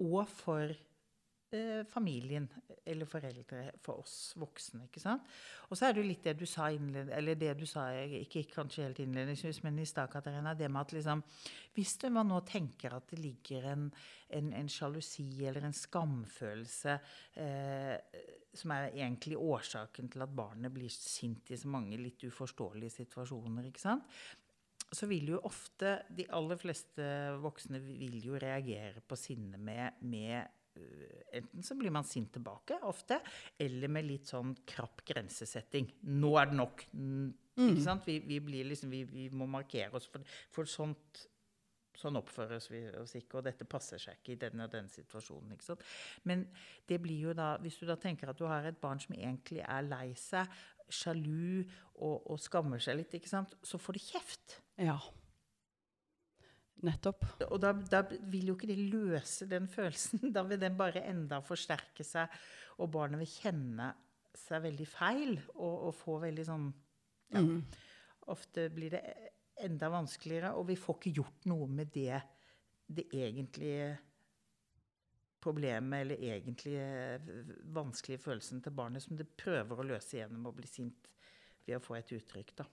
og 0.00 0.22
for 0.28 0.64
eh, 0.72 0.80
familien 1.90 2.48
eller 2.86 3.06
foreldre, 3.06 3.60
for 3.82 4.02
oss 4.02 4.32
voksne. 4.38 4.86
ikke 4.86 5.02
sant? 5.02 5.26
Og 5.70 5.78
så 5.78 5.86
er 5.86 5.94
det 5.94 6.02
jo 6.02 6.08
litt 6.08 6.24
det 6.26 6.36
du 6.38 6.46
sa 6.48 6.68
innled, 6.74 7.10
eller 7.14 7.38
det 7.38 7.52
du 7.58 7.64
sa, 7.66 7.88
ikke 7.94 8.44
kanskje 8.52 8.86
helt 8.86 9.02
innledningsvis, 9.02 9.62
men 9.64 9.78
i 9.78 9.86
stad, 9.86 10.10
Katarina, 10.12 10.54
det 10.54 10.70
med 10.70 10.80
at 10.82 10.96
liksom 10.96 11.22
Hvis 11.76 11.98
man 12.10 12.28
nå 12.28 12.40
tenker 12.40 12.94
at 12.96 13.10
det 13.10 13.18
ligger 13.20 13.68
en, 13.72 13.90
en, 14.30 14.68
sjalusi 14.68 15.44
eller 15.44 15.66
en 15.66 15.76
skamfølelse 15.76 16.98
eh, 17.34 17.96
som 18.56 18.72
er 18.72 18.94
egentlig 18.94 19.36
årsaken 19.36 20.08
til 20.08 20.22
at 20.24 20.34
barnet 20.34 20.72
blir 20.72 20.88
sint 20.88 21.50
i 21.50 21.58
så 21.60 21.68
mange 21.68 21.98
litt 22.00 22.24
uforståelige 22.24 23.02
situasjoner, 23.02 23.68
ikke 23.68 23.84
sant? 23.84 24.04
så 24.92 25.08
vil 25.10 25.32
jo 25.32 25.40
ofte 25.48 25.96
De 26.14 26.28
aller 26.30 26.58
fleste 26.60 27.06
voksne 27.42 27.80
vil 27.82 28.20
jo 28.22 28.38
reagere 28.38 29.02
på 29.02 29.18
sinne 29.18 29.58
med, 29.58 29.98
med 30.06 30.46
Enten 31.36 31.64
så 31.66 31.74
blir 31.76 31.92
man 31.92 32.06
sint 32.06 32.32
tilbake, 32.32 32.78
ofte, 32.88 33.20
eller 33.58 33.90
med 33.92 34.06
litt 34.08 34.30
sånn 34.30 34.54
krapp 34.68 35.02
grensesetting. 35.06 35.90
'Nå 36.02 36.36
er 36.40 36.52
det 36.52 36.60
nok.' 36.60 36.86
Mm. 37.56 37.70
Ikke 37.70 37.84
sant? 37.86 38.04
Vi, 38.04 38.18
vi, 38.20 38.62
liksom, 38.68 38.90
vi, 38.92 39.04
vi, 39.08 39.30
må 39.32 39.46
markere 39.48 39.96
oss, 39.96 40.08
for, 40.12 40.36
for 40.52 40.68
sånt 40.68 41.26
Sånn 41.96 42.18
oppfører 42.18 42.60
vi 42.68 42.82
oss 43.00 43.14
ikke, 43.16 43.38
og 43.38 43.46
dette 43.46 43.64
passer 43.64 43.96
seg 43.96 44.18
ikke 44.18 44.34
i 44.34 44.40
den 44.42 44.60
og 44.60 44.68
den 44.68 44.84
situasjonen. 44.92 45.54
ikke 45.54 45.64
sant? 45.64 45.84
Men 46.28 46.42
det 46.84 46.98
blir 47.00 47.30
jo 47.30 47.32
da, 47.32 47.54
hvis 47.62 47.78
du 47.80 47.86
da 47.88 47.96
tenker 47.96 48.28
at 48.28 48.36
du 48.36 48.44
har 48.44 48.68
et 48.68 48.76
barn 48.76 49.00
som 49.00 49.14
egentlig 49.16 49.62
er 49.64 49.86
lei 49.86 50.10
seg, 50.20 50.44
sjalu 50.92 51.64
og, 51.94 52.20
og 52.28 52.36
skammer 52.36 52.84
seg 52.84 53.00
litt, 53.00 53.16
ikke 53.16 53.32
sant? 53.32 53.56
så 53.64 53.80
får 53.80 53.96
det 53.96 54.04
kjeft. 54.10 54.58
Ja. 54.76 54.98
Nettopp. 56.84 57.24
Og 57.48 57.60
da, 57.62 57.72
da, 57.72 58.02
vil 58.28 58.50
jo 58.50 58.56
ikke 58.56 58.68
det 58.68 58.78
løse 58.92 59.48
den 59.48 59.68
følelsen. 59.70 60.26
Da 60.36 60.44
vil 60.46 60.60
den 60.60 60.76
bare 60.76 61.06
enda 61.08 61.40
forsterke 61.44 62.04
seg, 62.04 62.32
og 62.82 62.90
barnet 62.92 63.22
vil 63.22 63.32
kjenne 63.32 63.92
seg 64.36 64.66
veldig 64.66 64.86
feil 64.90 65.38
og, 65.54 65.88
og 65.88 65.94
få 65.96 66.18
veldig 66.26 66.44
sånn 66.44 66.66
ja, 67.32 67.40
mm. 67.42 67.60
Ofte 68.30 68.66
blir 68.74 68.92
det 68.92 69.00
enda 69.62 69.88
vanskeligere, 69.90 70.52
og 70.58 70.66
vi 70.68 70.76
får 70.78 70.98
ikke 70.98 71.14
gjort 71.20 71.46
noe 71.48 71.68
med 71.70 71.92
det, 71.94 72.18
det 72.86 73.06
egentlige 73.14 73.94
problemet 75.46 76.02
eller 76.02 76.24
egentlig 76.26 76.74
vanskelige 77.74 78.22
følelsen 78.24 78.62
til 78.64 78.74
barnet 78.74 79.04
som 79.04 79.18
det 79.18 79.28
prøver 79.38 79.78
å 79.78 79.86
løse 79.86 80.18
gjennom 80.18 80.48
å 80.50 80.54
bli 80.56 80.68
sint 80.70 81.08
ved 81.66 81.78
å 81.78 81.82
få 81.82 81.96
et 81.98 82.12
uttrykk. 82.18 82.52
da. 82.58 82.66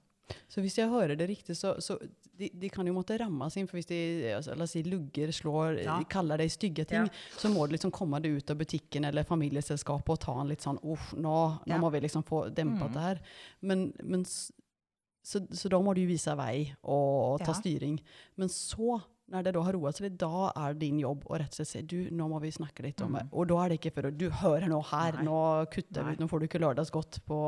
Så 0.47 0.63
hvis 0.63 0.77
jeg 0.79 0.89
hører 0.91 1.17
det 1.19 1.27
riktig, 1.29 1.55
så, 1.59 1.73
så 1.83 1.97
de, 2.37 2.49
de, 2.49 2.69
kan 2.71 2.87
jo 2.87 2.95
måtte 2.95 3.17
rammes 3.19 3.57
inn. 3.59 3.67
For 3.69 3.79
hvis 3.79 3.89
de 3.89 3.99
altså, 4.37 4.55
la 4.57 4.65
oss 4.65 4.75
si, 4.75 4.83
lugger, 4.87 5.33
slår, 5.35 5.83
ja. 5.83 5.97
kaller 6.09 6.41
deg 6.41 6.51
stygge 6.53 6.87
ting, 6.89 7.07
ja. 7.09 7.39
så 7.39 7.51
må 7.53 7.67
du 7.67 7.75
liksom 7.75 7.93
komme 7.93 8.21
deg 8.23 8.39
ut 8.39 8.53
av 8.53 8.59
butikken 8.61 9.07
eller 9.09 9.27
familieselskapet 9.27 10.15
og 10.15 10.21
ta 10.23 10.35
en 10.41 10.51
litt 10.51 10.65
sånn 10.65 10.81
Uff, 10.83 11.13
nå, 11.15 11.37
nå 11.67 11.75
ja. 11.75 11.79
må 11.81 11.91
vi 11.93 12.03
liksom 12.05 12.25
få 12.27 12.45
dempet 12.49 12.89
mm. 12.89 12.93
det 12.95 13.07
her. 13.07 13.23
Men, 13.67 13.87
men 14.03 14.25
så, 14.27 15.39
så, 15.39 15.71
da 15.71 15.79
må 15.83 15.95
du 15.95 16.03
vise 16.07 16.35
vei 16.39 16.67
og, 16.81 17.09
og 17.33 17.43
ta 17.45 17.55
styring. 17.57 17.99
Men 18.39 18.51
så 18.51 18.99
når 19.33 19.45
det 19.45 19.53
da 19.55 19.61
har 19.65 19.75
roet 19.77 19.97
seg 19.97 20.09
litt, 20.09 20.17
da 20.21 20.49
er 20.51 20.75
din 20.77 20.99
jobb 21.01 21.23
å 21.31 21.37
rett 21.39 21.53
og 21.53 21.57
slett 21.57 21.69
si 21.71 21.81
du, 21.87 21.97
nå 22.13 22.27
må 22.29 22.41
vi 22.43 22.51
snakke 22.53 22.83
litt 22.85 23.01
om 23.01 23.15
det. 23.15 23.23
Mm. 23.29 23.31
Og 23.39 23.47
da 23.49 23.61
er 23.63 23.71
det 23.71 23.79
ikke 23.79 23.93
for 23.95 24.09
å 24.09 24.13
du 24.13 24.27
hører 24.43 24.67
nå 24.69 24.81
her, 24.91 25.17
Nei. 25.19 25.25
nå 25.29 25.39
kutter 25.73 26.05
vi 26.05 26.15
ut, 26.15 26.21
nå 26.21 26.27
får 26.29 26.43
du 26.43 26.47
ikke 26.49 26.61
lørdagsgodt 26.61 27.21
på 27.29 27.39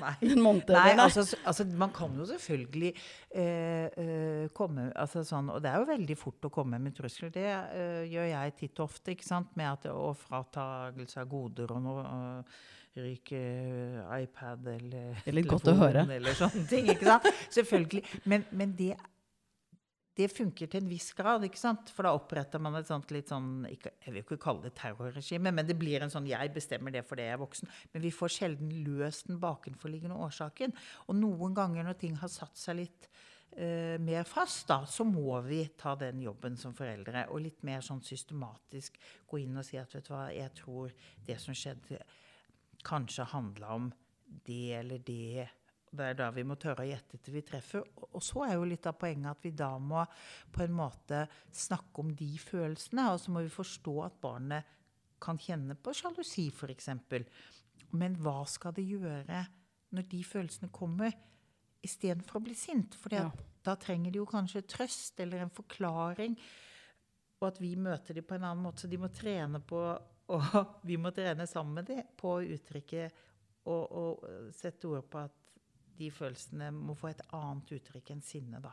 Nei. 0.00 0.14
Nei, 0.68 0.90
altså, 0.98 1.24
altså, 1.44 1.64
man 1.78 1.92
kan 1.94 2.16
jo 2.18 2.26
selvfølgelig 2.28 2.90
eh, 2.92 3.86
eh, 3.88 4.48
komme 4.56 4.90
altså, 4.94 5.24
sånn, 5.26 5.48
Og 5.54 5.62
det 5.62 5.72
er 5.72 5.80
jo 5.80 5.88
veldig 5.90 6.18
fort 6.20 6.48
å 6.48 6.52
komme 6.52 6.80
med 6.82 6.96
trusler. 6.96 7.32
Det 7.34 7.46
eh, 7.46 8.02
gjør 8.10 8.28
jeg 8.32 8.58
titt 8.58 8.82
og 8.82 8.90
ofte, 8.90 9.16
med 9.58 9.70
at, 9.70 9.88
å 9.92 10.12
fratagelse 10.26 11.22
av 11.22 11.32
goder 11.32 11.72
og 11.76 11.82
noe. 11.86 12.04
Og, 12.10 12.60
ryke 13.00 13.38
iPad 14.16 14.64
eller 14.66 15.20
telefon 15.22 16.10
eller 16.10 16.34
sånne 16.34 16.64
ting. 16.66 16.88
ikke 16.90 17.06
sant? 17.06 17.28
Selvfølgelig. 17.54 18.02
Men, 18.26 18.42
men 18.50 18.72
det 18.76 18.96
det 20.18 20.26
funker 20.32 20.68
til 20.70 20.82
en 20.82 20.90
viss 20.90 21.12
grad. 21.16 21.44
ikke 21.46 21.60
sant? 21.60 21.90
For 21.94 22.06
da 22.06 22.12
oppretter 22.16 22.62
man 22.62 22.76
et 22.78 22.88
sånt 22.88 23.12
litt 23.14 23.30
sånn 23.30 23.66
ikke, 23.70 23.92
Jeg 24.04 24.14
vil 24.14 24.22
ikke 24.24 24.40
kalle 24.42 24.66
det 24.66 24.74
terrorregime, 24.78 25.52
men 25.54 25.66
det 25.66 25.78
blir 25.78 26.02
en 26.02 26.10
sånn 26.10 26.26
'jeg 26.26 26.52
bestemmer 26.54 26.92
det 26.92 27.06
fordi 27.06 27.22
jeg 27.22 27.34
er 27.34 27.44
voksen'. 27.44 27.68
Men 27.92 28.02
vi 28.02 28.10
får 28.10 28.28
sjelden 28.28 28.84
løst 28.84 29.28
den 29.28 29.40
bakenforliggende 29.40 30.16
årsaken. 30.16 30.74
Og 31.08 31.14
noen 31.14 31.54
ganger 31.54 31.84
når 31.84 31.98
ting 31.98 32.16
har 32.16 32.28
satt 32.28 32.56
seg 32.56 32.76
litt 32.76 33.08
uh, 33.56 33.98
mer 33.98 34.24
fast, 34.24 34.66
da, 34.68 34.84
så 34.84 35.04
må 35.04 35.40
vi 35.46 35.68
ta 35.76 35.94
den 35.94 36.20
jobben 36.20 36.56
som 36.56 36.74
foreldre. 36.74 37.28
Og 37.30 37.42
litt 37.42 37.62
mer 37.62 37.80
sånn 37.80 38.02
systematisk 38.02 38.98
gå 39.28 39.38
inn 39.38 39.56
og 39.56 39.64
si 39.64 39.78
at 39.78 39.94
vet 39.94 40.04
du 40.04 40.12
hva, 40.12 40.34
jeg 40.34 40.54
tror 40.54 40.92
det 41.24 41.40
som 41.40 41.54
skjedde, 41.54 42.00
kanskje 42.82 43.24
handla 43.24 43.74
om 43.74 43.92
det 44.46 44.72
eller 44.72 44.98
det 44.98 45.48
det 45.90 46.06
er 46.06 46.18
da 46.20 46.28
vi 46.34 46.44
må 46.46 46.54
tørre 46.60 46.84
å 46.84 46.88
gjette 46.88 47.18
til 47.18 47.34
vi 47.34 47.42
treffer. 47.46 47.82
Og 48.14 48.22
så 48.22 48.44
er 48.46 48.54
jo 48.54 48.66
litt 48.68 48.86
av 48.86 48.98
poenget 49.00 49.32
at 49.32 49.46
vi 49.46 49.50
da 49.58 49.72
må 49.82 50.04
på 50.54 50.62
en 50.62 50.76
måte 50.78 51.24
snakke 51.50 52.04
om 52.04 52.12
de 52.14 52.28
følelsene. 52.38 53.08
Og 53.10 53.18
så 53.22 53.34
må 53.34 53.42
vi 53.42 53.50
forstå 53.52 53.94
at 54.06 54.20
barnet 54.22 54.76
kan 55.20 55.40
kjenne 55.40 55.74
på 55.76 55.94
sjalusi, 55.96 56.46
f.eks. 56.54 56.92
Men 57.98 58.14
hva 58.22 58.44
skal 58.48 58.76
det 58.76 58.86
gjøre 58.86 59.42
når 59.96 60.06
de 60.12 60.22
følelsene 60.24 60.70
kommer, 60.72 61.16
istedenfor 61.82 62.38
å 62.38 62.44
bli 62.46 62.54
sint? 62.54 62.94
For 62.94 63.16
ja. 63.16 63.26
da 63.66 63.74
trenger 63.80 64.14
de 64.14 64.22
jo 64.22 64.28
kanskje 64.30 64.62
trøst 64.70 65.20
eller 65.24 65.42
en 65.42 65.52
forklaring. 65.54 66.38
Og 67.40 67.50
at 67.50 67.58
vi 67.58 67.74
møter 67.74 68.14
dem 68.14 68.28
på 68.28 68.38
en 68.38 68.46
annen 68.46 68.62
måte. 68.62 68.84
Så 68.84 68.92
de 68.92 69.00
må 69.00 69.10
trene 69.10 69.58
på 69.64 69.82
og 70.30 70.46
vi 70.88 70.94
må 71.00 71.10
trene 71.14 71.46
sammen 71.50 71.80
med 71.80 71.90
dem 71.90 72.14
på 72.18 72.36
å 72.36 72.46
uttrykke 72.54 73.08
og, 73.66 73.82
og 73.90 74.52
sette 74.56 74.88
ord 74.88 75.08
på 75.10 75.24
at 75.24 75.39
de 76.00 76.10
følelsene 76.14 76.70
må 76.74 76.96
få 76.98 77.12
et 77.12 77.22
annet 77.36 77.74
uttrykk 77.76 78.14
enn 78.14 78.24
sinne. 78.24 78.60
da. 78.64 78.72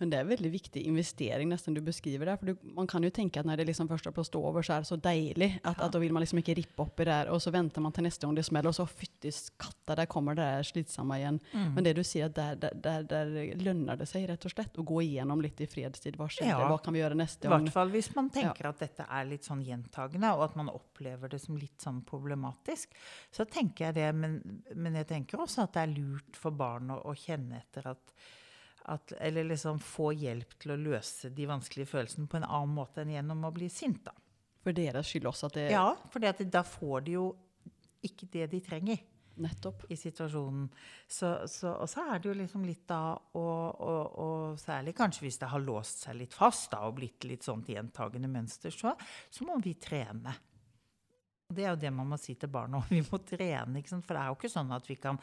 Men 0.00 0.12
det 0.12 0.18
er 0.18 0.26
en 0.26 0.32
veldig 0.32 0.50
viktig 0.52 0.82
investering 0.88 1.50
nesten 1.52 1.76
du 1.76 1.80
beskriver 1.84 2.28
der. 2.28 2.38
For 2.40 2.50
du, 2.52 2.66
man 2.76 2.88
kan 2.90 3.04
jo 3.04 3.10
tenke 3.14 3.40
at 3.40 3.48
når 3.48 3.62
det 3.62 3.68
liksom 3.70 3.90
først 3.90 4.08
har 4.08 4.14
blåst 4.16 4.36
over, 4.38 4.64
så 4.64 4.76
er 4.76 4.84
det 4.84 4.90
så 4.90 4.98
deilig. 5.00 5.50
At, 5.62 5.76
ja. 5.76 5.86
at, 5.86 5.92
da 5.94 6.00
vil 6.02 6.14
man 6.14 6.24
liksom 6.24 6.40
ikke 6.42 6.56
rippe 6.58 6.84
opp 6.84 7.02
i 7.02 7.06
det 7.08 7.16
her. 7.16 7.32
Og 7.34 7.42
så 7.44 7.52
venter 7.54 7.84
man 7.84 7.94
til 7.94 8.06
neste 8.06 8.26
gang 8.26 8.36
det 8.38 8.46
smeller, 8.48 8.72
og 8.72 8.78
så 8.78 8.86
fyttis 8.88 9.44
katta, 9.60 9.96
der 9.98 10.10
kommer 10.10 10.38
det 10.38 10.46
der 10.46 10.68
slitsomme 10.68 11.18
igjen. 11.20 11.40
Mm. 11.52 11.68
Men 11.76 11.88
det 11.88 11.94
du 11.98 12.02
sier, 12.06 12.30
at 12.30 12.36
der, 12.38 12.58
der, 12.62 12.76
der, 12.84 13.06
der, 13.12 13.32
lønner 13.62 14.00
det 14.00 14.08
seg 14.10 14.26
rett 14.30 14.46
og 14.48 14.54
slett 14.54 14.80
å 14.80 14.86
gå 14.86 15.02
igjennom 15.06 15.42
litt 15.44 15.60
i 15.62 15.68
fredstid. 15.70 16.18
Hva 16.20 16.28
skjedde? 16.32 16.52
Ja. 16.52 16.68
Hva 16.70 16.80
kan 16.82 16.96
vi 16.96 17.02
gjøre 17.02 17.18
neste 17.18 17.48
gang? 17.48 17.62
I 17.62 17.70
hvert 17.70 17.78
fall 17.78 17.94
hvis 17.94 18.10
man 18.16 18.30
tenker 18.34 18.68
ja. 18.68 18.74
at 18.74 18.84
dette 18.84 19.08
er 19.08 19.28
litt 19.28 19.48
sånn 19.48 19.64
gjentagende, 19.66 20.34
og 20.36 20.46
at 20.48 20.58
man 20.58 20.72
opplever 20.72 21.32
det 21.32 21.40
som 21.42 21.58
litt 21.58 21.80
sånn 21.82 22.02
problematisk. 22.08 22.94
Så 23.32 23.46
tenker 23.50 23.90
jeg 23.90 23.98
det, 24.00 24.10
men, 24.16 24.38
men 24.74 25.00
jeg 25.00 25.08
tenker 25.10 25.42
også 25.42 25.66
at 25.66 25.76
det 25.76 25.86
er 25.86 25.96
lurt 25.96 26.38
for 26.38 26.54
barn 26.56 26.92
å, 26.94 27.02
å 27.08 27.16
kjenne 27.18 27.60
etter 27.62 27.92
at 27.92 28.14
at, 28.90 29.12
eller 29.20 29.46
liksom 29.50 29.78
få 29.82 30.10
hjelp 30.16 30.56
til 30.62 30.74
å 30.74 30.80
løse 30.80 31.30
de 31.34 31.46
vanskelige 31.48 31.90
følelsene 31.92 32.28
på 32.30 32.40
en 32.40 32.48
annen 32.48 32.74
måte 32.74 33.04
enn 33.04 33.14
gjennom 33.14 33.46
å 33.46 33.54
bli 33.54 33.68
sint. 33.72 34.02
da. 34.06 34.14
For 34.62 34.74
deres 34.76 35.08
skyld 35.10 35.30
også? 35.30 35.50
at 35.50 35.58
det... 35.58 35.70
Ja, 35.74 35.88
for 36.10 36.22
da 36.22 36.62
får 36.66 37.06
de 37.06 37.16
jo 37.16 37.30
ikke 38.06 38.28
det 38.32 38.50
de 38.52 38.60
trenger. 38.64 39.02
Nettopp. 39.42 39.86
I 39.88 39.96
situasjonen. 39.96 40.66
Så, 41.08 41.48
så, 41.48 41.72
og 41.72 41.88
så 41.88 42.04
er 42.12 42.20
det 42.20 42.28
jo 42.28 42.36
liksom 42.36 42.66
litt 42.68 42.84
da 42.90 43.14
og, 43.16 43.80
og, 43.80 44.18
og, 44.20 44.58
særlig 44.60 44.94
kanskje 44.98 45.24
hvis 45.24 45.40
det 45.40 45.48
har 45.48 45.64
låst 45.64 46.04
seg 46.04 46.18
litt 46.18 46.36
fast 46.36 46.72
da, 46.74 46.82
og 46.86 46.98
blitt 46.98 47.24
litt 47.28 47.46
sånt 47.46 47.70
gjentagende 47.72 48.28
mønster, 48.30 48.74
så, 48.74 48.92
så 49.32 49.46
må 49.48 49.56
vi 49.64 49.74
trene. 49.80 50.34
Det 51.52 51.64
er 51.64 51.72
jo 51.72 51.80
det 51.80 51.92
man 51.92 52.12
må 52.12 52.18
si 52.20 52.36
til 52.40 52.52
barna 52.52 52.80
òg. 52.80 52.92
Vi 52.92 53.00
må 53.08 53.20
trene. 53.24 53.82
For 53.88 54.12
det 54.12 54.20
er 54.20 54.28
jo 54.30 54.36
ikke 54.38 54.52
sånn 54.52 54.72
at 54.72 54.86
vi 54.88 54.96
kan 55.00 55.18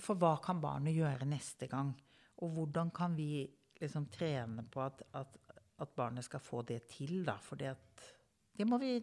For 0.00 0.20
hva 0.20 0.36
kan 0.44 0.60
barnet 0.62 0.96
gjøre 0.96 1.28
neste 1.28 1.68
gang? 1.70 1.92
Og 2.42 2.54
hvordan 2.54 2.90
kan 2.94 3.14
vi 3.18 3.46
liksom 3.80 4.08
trene 4.12 4.64
på 4.70 4.82
at, 4.82 5.02
at, 5.18 5.38
at 5.82 5.94
barnet 5.96 6.26
skal 6.26 6.42
få 6.42 6.62
det 6.66 6.82
til, 6.90 7.22
da? 7.26 7.38
For 7.42 7.58
det 7.58 8.66
må 8.66 8.78
vi 8.82 8.96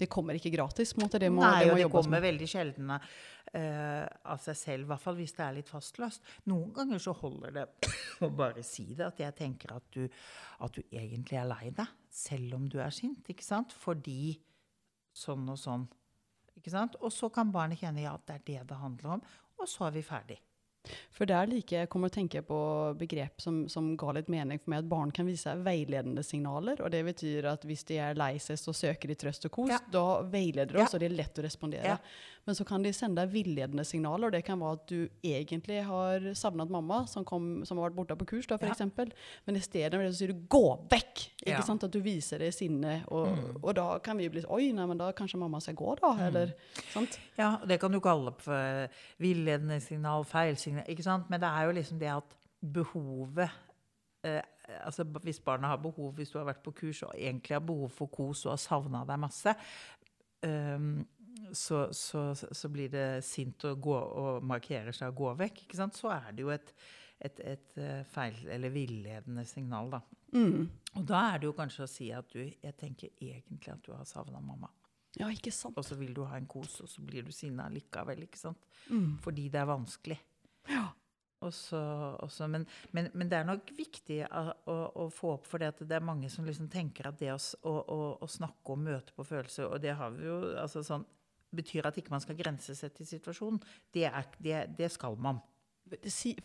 det 0.00 0.08
kommer 0.08 0.36
ikke 0.38 0.52
gratis? 0.54 0.94
Måte. 0.96 1.18
Det 1.20 1.28
må, 1.28 1.42
Nei, 1.44 1.64
det, 1.66 1.68
må 1.68 1.76
og 1.76 1.82
det 1.82 1.88
kommer 1.92 2.22
veldig 2.24 2.46
sjelden 2.48 2.92
uh, 2.94 4.06
av 4.32 4.40
seg 4.40 4.56
selv. 4.56 4.86
I 4.86 4.90
hvert 4.94 5.02
fall 5.02 5.18
hvis 5.18 5.34
det 5.36 5.44
er 5.44 5.56
litt 5.58 5.68
fastløst. 5.68 6.24
Noen 6.48 6.70
ganger 6.76 7.02
så 7.04 7.12
holder 7.18 7.56
det 7.58 7.66
å 8.24 8.30
bare 8.32 8.64
si 8.64 8.86
det. 8.94 9.10
At 9.10 9.20
jeg 9.20 9.36
tenker 9.36 9.74
at 9.76 9.84
du, 9.92 10.06
at 10.64 10.76
du 10.76 10.80
egentlig 10.88 11.36
er 11.40 11.50
lei 11.50 11.68
deg, 11.76 11.96
selv 12.08 12.56
om 12.56 12.68
du 12.70 12.78
er 12.80 12.94
sint. 12.96 13.28
ikke 13.28 13.44
sant? 13.44 13.76
Fordi 13.76 14.38
sånn 15.20 15.44
og 15.52 15.60
sånn. 15.60 15.84
Ikke 16.56 16.72
sant? 16.72 16.96
Og 17.04 17.12
så 17.12 17.28
kan 17.32 17.52
barnet 17.52 17.82
kjenne 17.82 18.06
ja, 18.06 18.16
det 18.24 18.40
er 18.40 18.46
det 18.46 18.62
det 18.72 18.80
handler 18.80 19.18
om. 19.18 19.26
Og 19.60 19.68
så 19.68 19.90
er 19.90 19.98
vi 19.98 20.06
ferdig. 20.06 20.40
For 21.12 21.28
der 21.28 21.46
liker 21.50 21.82
jeg 21.82 21.90
kommer 21.92 22.08
å 22.08 22.14
tenke 22.14 22.40
på 22.46 22.58
begrep 22.98 23.42
som, 23.44 23.62
som 23.68 23.92
ga 24.00 24.14
litt 24.16 24.30
mening 24.32 24.58
for 24.62 24.72
meg, 24.72 24.84
at 24.84 24.88
barn 24.88 25.10
kan 25.12 25.28
vise 25.28 25.52
veiledende 25.60 26.24
signaler. 26.24 26.80
Og 26.80 26.90
det 26.94 27.02
betyr 27.04 27.50
at 27.52 27.66
hvis 27.68 27.84
de 27.90 27.98
er 28.00 28.16
lei 28.18 28.38
seg, 28.40 28.56
så 28.58 28.72
søker 28.72 29.12
de 29.12 29.18
trøst 29.20 29.44
og 29.44 29.52
kos. 29.58 29.74
Ja. 29.74 29.80
Da 29.92 30.04
veileder 30.22 30.72
de 30.72 30.80
oss, 30.82 30.92
Ja. 30.92 30.96
og 30.96 31.00
det 31.04 31.10
er 31.10 31.18
lett 31.18 31.38
å 31.38 31.44
respondere. 31.44 31.84
Ja. 31.84 31.98
Men 32.48 32.56
så 32.56 32.64
kan 32.64 32.82
de 32.82 32.90
sende 32.96 33.26
villedende 33.28 33.84
signaler, 33.84 34.30
og 34.30 34.32
det 34.32 34.40
kan 34.46 34.58
være 34.58 34.78
at 34.78 34.86
du 34.88 35.08
egentlig 35.22 35.82
har 35.84 36.24
savnet 36.34 36.70
mamma, 36.72 37.02
som, 37.06 37.24
kom, 37.28 37.66
som 37.68 37.76
har 37.78 37.90
vært 37.90 37.98
borte 37.98 38.16
på 38.16 38.26
kurs, 38.32 38.48
da, 38.48 38.56
for 38.56 38.72
eksempel. 38.72 39.12
Men 39.46 39.58
i 39.60 39.60
stedet 39.60 40.00
så 40.00 40.16
sier 40.16 40.32
du 40.32 40.40
'gå 40.48 40.88
vekk'! 40.88 41.26
Ikke. 41.44 41.58
Mm. 41.58 41.66
sant? 41.66 41.84
At 41.84 41.92
du 41.92 42.00
viser 42.00 42.38
det 42.38 42.54
sinne. 42.54 43.04
Og, 43.08 43.28
og 43.62 43.74
da 43.74 43.98
kan 43.98 44.16
vi 44.16 44.28
bli 44.28 44.40
sånn 44.40 44.50
'oi, 44.56 44.72
nei, 44.72 44.86
men 44.86 44.98
da 44.98 45.12
kanskje 45.12 45.38
mamma 45.38 45.60
skal 45.60 45.74
gå', 45.74 46.00
da. 46.00 46.16
Eller, 46.26 46.54
sant? 46.92 47.18
Ja, 47.36 47.58
det 47.66 47.78
kan 47.80 47.92
du 47.92 48.00
kalle 48.00 48.32
for 48.38 48.54
eh, 48.56 48.88
villedende 49.20 49.80
signal, 49.80 50.24
feilsignal, 50.24 50.69
sant? 51.02 51.30
Men 51.30 51.42
det 51.42 51.48
er 51.48 51.66
jo 51.68 51.76
liksom 51.76 52.00
det 52.00 52.10
at 52.12 52.36
behovet 52.60 53.48
eh, 54.26 54.42
Altså 54.86 55.02
hvis 55.24 55.40
barna 55.42 55.72
har 55.72 55.80
behov, 55.82 56.12
hvis 56.14 56.30
du 56.30 56.36
har 56.38 56.46
vært 56.46 56.62
på 56.62 56.70
kurs 56.78 57.00
og 57.02 57.14
egentlig 57.16 57.56
har 57.56 57.64
behov 57.66 57.90
for 57.90 58.06
kos 58.06 58.44
og 58.46 58.52
har 58.52 58.60
savna 58.62 59.00
deg 59.08 59.18
masse, 59.18 59.54
ehm, 60.46 61.00
så, 61.50 61.88
så, 61.90 62.22
så 62.36 62.70
blir 62.70 62.92
det 62.92 63.24
sint 63.26 63.64
og, 63.66 63.80
gå, 63.82 63.96
og 63.96 64.44
markerer 64.46 64.94
seg 64.94 65.10
og 65.10 65.16
går 65.24 65.40
vekk? 65.40 65.64
Så 65.74 66.12
er 66.14 66.30
det 66.36 66.44
jo 66.44 66.52
et, 66.54 66.70
et, 67.18 67.40
et 67.56 67.80
eh, 67.82 68.04
feil- 68.06 68.46
eller 68.46 68.70
villedende 68.70 69.42
signal, 69.48 69.90
da. 69.96 70.02
Mm. 70.38 70.68
Og 71.00 71.06
da 71.10 71.24
er 71.32 71.42
det 71.42 71.50
jo 71.50 71.56
kanskje 71.58 71.82
å 71.82 71.90
si 71.90 72.12
at 72.14 72.28
du 72.30 72.38
Jeg 72.38 72.76
tenker 72.78 73.10
egentlig 73.18 73.72
at 73.72 73.82
du 73.82 73.90
har 73.96 74.06
savna 74.06 74.38
mamma. 74.38 74.70
Ja, 75.18 75.26
ikke 75.34 75.50
sant? 75.50 75.74
Og 75.74 75.82
så 75.82 75.96
vil 75.98 76.14
du 76.14 76.22
ha 76.30 76.38
en 76.38 76.46
kos, 76.46 76.78
og 76.84 76.90
så 76.90 77.02
blir 77.02 77.26
du 77.26 77.32
sinna 77.34 77.66
likevel, 77.72 78.28
ikke 78.28 78.38
sant? 78.38 78.68
Mm. 78.86 79.16
Fordi 79.24 79.48
det 79.50 79.58
er 79.58 79.66
vanskelig. 79.66 80.20
Ja. 80.70 80.88
Og 81.40 81.54
så, 81.56 81.78
og 82.20 82.28
så- 82.30 82.46
men, 82.52 82.66
men, 82.92 83.08
men 83.14 83.30
det 83.30 83.38
er 83.38 83.46
nok 83.48 83.70
viktig 83.76 84.18
å, 84.28 84.42
å, 84.68 84.74
å 85.04 85.06
få 85.08 85.34
opp, 85.38 85.46
for 85.48 85.58
det, 85.62 85.70
at 85.72 85.78
det 85.88 85.96
er 85.96 86.04
mange 86.04 86.28
som 86.28 86.44
liksom 86.44 86.68
tenker 86.68 87.08
at 87.08 87.16
det 87.18 87.30
å, 87.32 87.38
å, 88.20 88.28
snakke 88.28 88.74
og 88.74 88.82
møte 88.82 89.16
på 89.16 89.24
følelser, 89.24 89.70
og 89.70 89.80
det 89.80 89.94
har 89.96 90.12
vi 90.12 90.28
jo 90.28 90.36
altså 90.60 90.82
sånn, 90.84 91.06
betyr 91.56 91.88
at 91.88 91.96
ikke 91.98 92.12
man 92.12 92.20
skal 92.22 92.36
grensesette 92.38 93.02
i 93.02 93.08
situasjonen. 93.08 93.58
Det, 93.90 94.04
er, 94.06 94.28
det, 94.38 94.58
det 94.78 94.90
skal 94.92 95.16
man. 95.18 95.40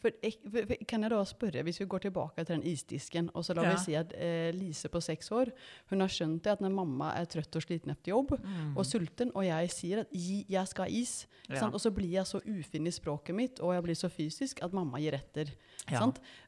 For, 0.01 0.11
for, 0.51 0.75
kan 0.87 1.01
jeg 1.05 1.11
da 1.11 1.19
spørre, 1.23 1.63
hvis 1.63 1.79
vi 1.79 1.85
går 1.85 1.99
tilbake 2.07 2.43
til 2.45 2.55
den 2.55 2.63
isdisken, 2.71 3.29
og 3.33 3.45
så 3.45 3.53
la 3.55 3.63
Ja. 3.63 3.73
vi 3.75 3.83
si 3.83 3.93
at 3.95 4.13
eh, 4.17 4.51
Lise 4.55 4.89
på 4.89 5.01
seks 5.01 5.31
år, 5.31 5.51
hun 5.91 5.99
har 6.01 6.07
skjønt 6.07 6.41
det 6.43 6.51
at 6.55 6.61
når 6.61 6.71
mamma 6.73 7.11
er 7.19 7.25
trøtt 7.25 7.55
og 7.55 7.61
sliten 7.61 7.91
etter 7.91 8.09
jobb, 8.11 8.31
og 8.75 8.85
sulten, 8.85 9.31
og 9.35 9.45
jeg 9.45 9.69
sier 9.71 9.99
at 10.05 10.11
«Gi- 10.11 10.45
jeg 10.49 10.67
skal 10.67 10.85
ha 10.85 10.89
is, 10.91 11.27
Ja. 11.49 11.59
sant? 11.59 11.73
og 11.73 11.79
så 11.81 11.91
blir 11.93 12.09
jeg 12.09 12.25
så 12.25 12.39
ufin 12.45 12.87
i 12.87 12.91
språket 12.91 13.35
mitt, 13.35 13.59
og 13.59 13.73
jeg 13.73 13.83
blir 13.83 13.95
så 13.95 14.09
fysisk 14.09 14.63
at 14.63 14.73
mamma 14.73 14.97
gir 14.99 15.13
etter. 15.13 15.51
Ja. 15.91 15.99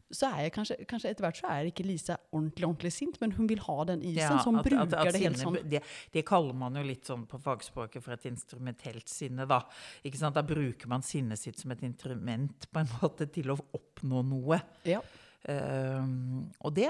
Så 0.10 0.28
er 0.32 0.44
jeg 0.46 0.54
kanskje, 0.56 0.76
kanskje 0.88 1.10
etter 1.12 1.26
hvert 1.26 1.36
så 1.42 1.48
er 1.52 1.66
ikke 1.68 1.84
Lise 1.86 2.16
ordentlig, 2.32 2.64
ordentlig 2.64 2.92
sint, 2.96 3.18
men 3.20 3.32
hun 3.36 3.48
vil 3.48 3.60
ha 3.60 3.84
den 3.90 4.02
isen, 4.02 4.16
Ja, 4.22 4.38
så 4.40 4.46
hun 4.46 4.60
at- 4.60 4.64
bruker 4.66 4.82
at- 4.84 4.94
at 5.08 5.14
det 5.14 5.22
helt 5.22 5.36
sinne- 5.38 5.44
sånn. 5.60 5.70
Det, 5.70 5.82
det 6.14 6.26
kaller 6.26 6.54
man 6.56 6.76
jo 6.76 6.84
litt 6.84 7.04
sånn 7.04 7.26
på 7.28 7.40
fagspråket 7.42 8.02
for 8.02 8.14
et 8.14 8.24
instrumentelt 8.26 9.08
sinne, 9.10 9.46
da. 9.48 9.62
Ikke 10.06 10.16
sant? 10.18 10.34
Da 10.36 10.42
bruker 10.44 10.88
man 10.88 11.02
sinnet 11.02 11.38
sitt 11.38 11.60
som 11.60 11.72
et 11.72 11.82
instrument 11.84 12.68
på 12.72 12.80
en 12.80 12.88
måte 13.02 13.30
til 13.32 13.52
å 13.52 13.58
oppnå 13.76 14.24
noe. 14.26 14.62
Ja. 14.86 15.02
Um, 15.48 16.52
og 16.62 16.74
det 16.74 16.90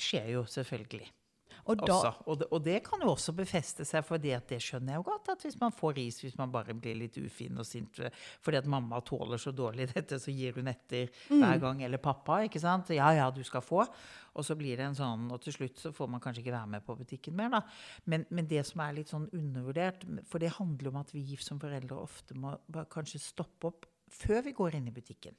skjer 0.00 0.30
jo 0.32 0.42
selvfølgelig. 0.44 1.08
Og 1.68 1.80
da, 1.80 1.94
også. 1.94 2.12
Og 2.26 2.38
det, 2.40 2.48
og 2.50 2.62
det 2.64 2.78
kan 2.86 3.02
jo 3.04 3.10
også 3.12 3.34
befeste 3.36 3.84
seg, 3.88 4.04
for 4.06 4.22
det, 4.22 4.36
det 4.48 4.60
skjønner 4.64 4.94
jeg 4.94 5.02
jo 5.02 5.06
godt. 5.10 5.32
At 5.34 5.44
hvis 5.44 5.58
man 5.60 5.74
får 5.76 5.94
ris 5.98 6.20
hvis 6.22 6.38
man 6.38 6.52
bare 6.54 6.76
blir 6.76 6.96
litt 6.98 7.18
ufin 7.20 7.60
og 7.60 7.68
sint 7.68 8.00
fordi 8.40 8.60
at 8.60 8.68
mamma 8.70 9.00
tåler 9.04 9.40
så 9.40 9.52
dårlig 9.56 9.90
dette, 9.94 10.20
så 10.22 10.32
gir 10.34 10.56
hun 10.56 10.70
etter 10.72 11.10
hver 11.28 11.60
gang. 11.62 11.84
Eller 11.86 12.02
pappa, 12.02 12.40
ikke 12.46 12.62
sant. 12.62 12.92
Ja, 12.96 13.10
ja, 13.16 13.28
du 13.34 13.42
skal 13.46 13.64
få. 13.64 13.84
Og 14.38 14.46
så 14.46 14.54
blir 14.54 14.78
det 14.78 14.84
en 14.86 14.94
sånn 14.94 15.24
Og 15.34 15.40
til 15.42 15.56
slutt 15.56 15.80
så 15.82 15.90
får 15.94 16.06
man 16.12 16.22
kanskje 16.22 16.44
ikke 16.44 16.54
være 16.54 16.70
med 16.76 16.84
på 16.86 16.94
butikken 17.00 17.36
mer, 17.36 17.50
da. 17.52 17.62
Men, 18.10 18.26
men 18.30 18.48
det 18.50 18.62
som 18.68 18.82
er 18.84 18.96
litt 18.96 19.10
sånn 19.10 19.28
undervurdert, 19.36 20.06
for 20.30 20.42
det 20.42 20.54
handler 20.56 20.92
om 20.92 21.00
at 21.02 21.12
vi 21.14 21.24
som 21.40 21.60
foreldre 21.62 21.98
ofte 21.98 22.36
må 22.38 22.54
kanskje 22.92 23.22
stoppe 23.22 23.70
opp 23.70 23.88
før 24.10 24.42
vi 24.46 24.54
går 24.56 24.76
inn 24.78 24.88
i 24.90 24.94
butikken, 24.94 25.36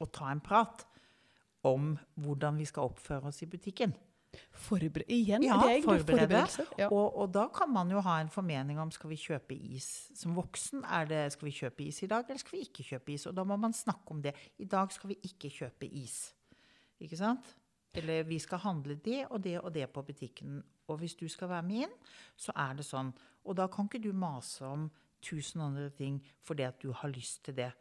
og 0.00 0.10
ta 0.12 0.28
en 0.28 0.42
prat 0.44 0.84
om 1.66 1.94
hvordan 2.20 2.58
vi 2.60 2.66
skal 2.68 2.90
oppføre 2.90 3.30
oss 3.30 3.42
i 3.42 3.48
butikken. 3.50 3.94
Forbered, 4.52 5.04
igjen, 5.08 5.42
Ja, 5.42 5.54
det 5.60 5.64
er 5.64 5.74
egentlig 5.76 6.00
forberede. 6.00 6.28
forberedelser. 6.28 6.64
Ja. 6.78 6.88
Og, 6.92 7.16
og 7.16 7.32
da 7.34 7.46
kan 7.48 7.70
man 7.72 7.90
jo 7.90 8.00
ha 8.00 8.20
en 8.20 8.28
formening 8.28 8.80
om 8.80 8.90
skal 8.90 9.10
vi 9.10 9.16
kjøpe 9.16 9.54
is 9.54 10.10
som 10.14 10.34
voksen. 10.36 10.84
Er 10.84 11.04
det, 11.06 11.32
skal 11.32 11.46
vi 11.46 11.52
kjøpe 11.56 11.86
is 11.86 12.02
i 12.02 12.06
dag, 12.10 12.24
eller 12.28 12.38
skal 12.38 12.58
vi 12.58 12.64
ikke 12.66 12.84
kjøpe 12.90 13.12
is? 13.14 13.26
Og 13.26 13.36
da 13.36 13.44
må 13.44 13.56
man 13.56 13.72
snakke 13.72 14.10
om 14.10 14.22
det. 14.22 14.34
I 14.58 14.64
dag 14.64 14.92
skal 14.92 15.08
vi 15.14 15.18
ikke 15.24 15.50
kjøpe 15.50 15.86
is. 15.88 16.34
Ikke 17.00 17.16
sant? 17.16 17.54
Eller 17.96 18.22
vi 18.28 18.38
skal 18.38 18.58
handle 18.58 18.94
det 19.00 19.26
og 19.30 19.42
det 19.44 19.58
og 19.60 19.72
det 19.74 19.88
på 19.90 20.02
butikken. 20.02 20.62
Og 20.88 20.98
hvis 20.98 21.14
du 21.16 21.28
skal 21.28 21.48
være 21.48 21.62
med 21.62 21.86
inn, 21.86 21.96
så 22.36 22.52
er 22.56 22.74
det 22.76 22.84
sånn. 22.84 23.14
Og 23.44 23.56
da 23.56 23.66
kan 23.72 23.88
ikke 23.88 24.02
du 24.04 24.12
mase 24.12 24.66
om 24.66 24.90
tusen 25.22 25.60
andre 25.64 25.88
ting 25.90 26.20
fordi 26.44 26.62
at 26.62 26.76
du 26.82 26.92
har 26.92 27.08
lyst 27.08 27.44
til 27.44 27.56
det. 27.56 27.72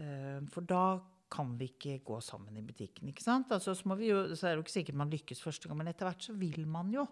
Eh, 0.00 0.40
For 0.52 0.60
da 0.60 1.00
kan 1.30 1.54
vi 1.58 1.70
ikke 1.72 1.98
gå 2.06 2.20
sammen 2.22 2.56
i 2.56 2.62
butikken. 2.62 3.08
ikke 3.08 3.24
sant? 3.24 3.52
Altså, 3.52 3.74
så, 3.74 3.88
må 3.88 3.96
vi 3.98 4.10
jo, 4.12 4.22
så 4.34 4.46
er 4.46 4.54
det 4.54 4.60
jo 4.60 4.64
ikke 4.66 4.78
sikkert 4.78 5.00
man 5.00 5.10
lykkes 5.10 5.42
første 5.42 5.68
gang, 5.68 5.78
men 5.80 5.90
etter 5.90 6.06
hvert 6.06 6.22
så 6.22 6.34
vil 6.38 6.66
man 6.70 6.92
jo 6.94 7.06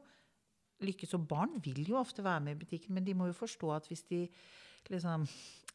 lykkes. 0.83 1.15
Og 1.19 1.27
barn 1.29 1.59
vil 1.65 1.83
jo 1.89 1.99
ofte 2.01 2.25
være 2.25 2.41
med 2.41 2.57
i 2.57 2.65
butikken, 2.65 2.95
men 2.95 3.07
de 3.07 3.15
må 3.15 3.27
jo 3.31 3.37
forstå 3.37 3.73
at 3.75 3.91
hvis 3.91 4.07
de 4.11 4.29
liksom 4.91 5.27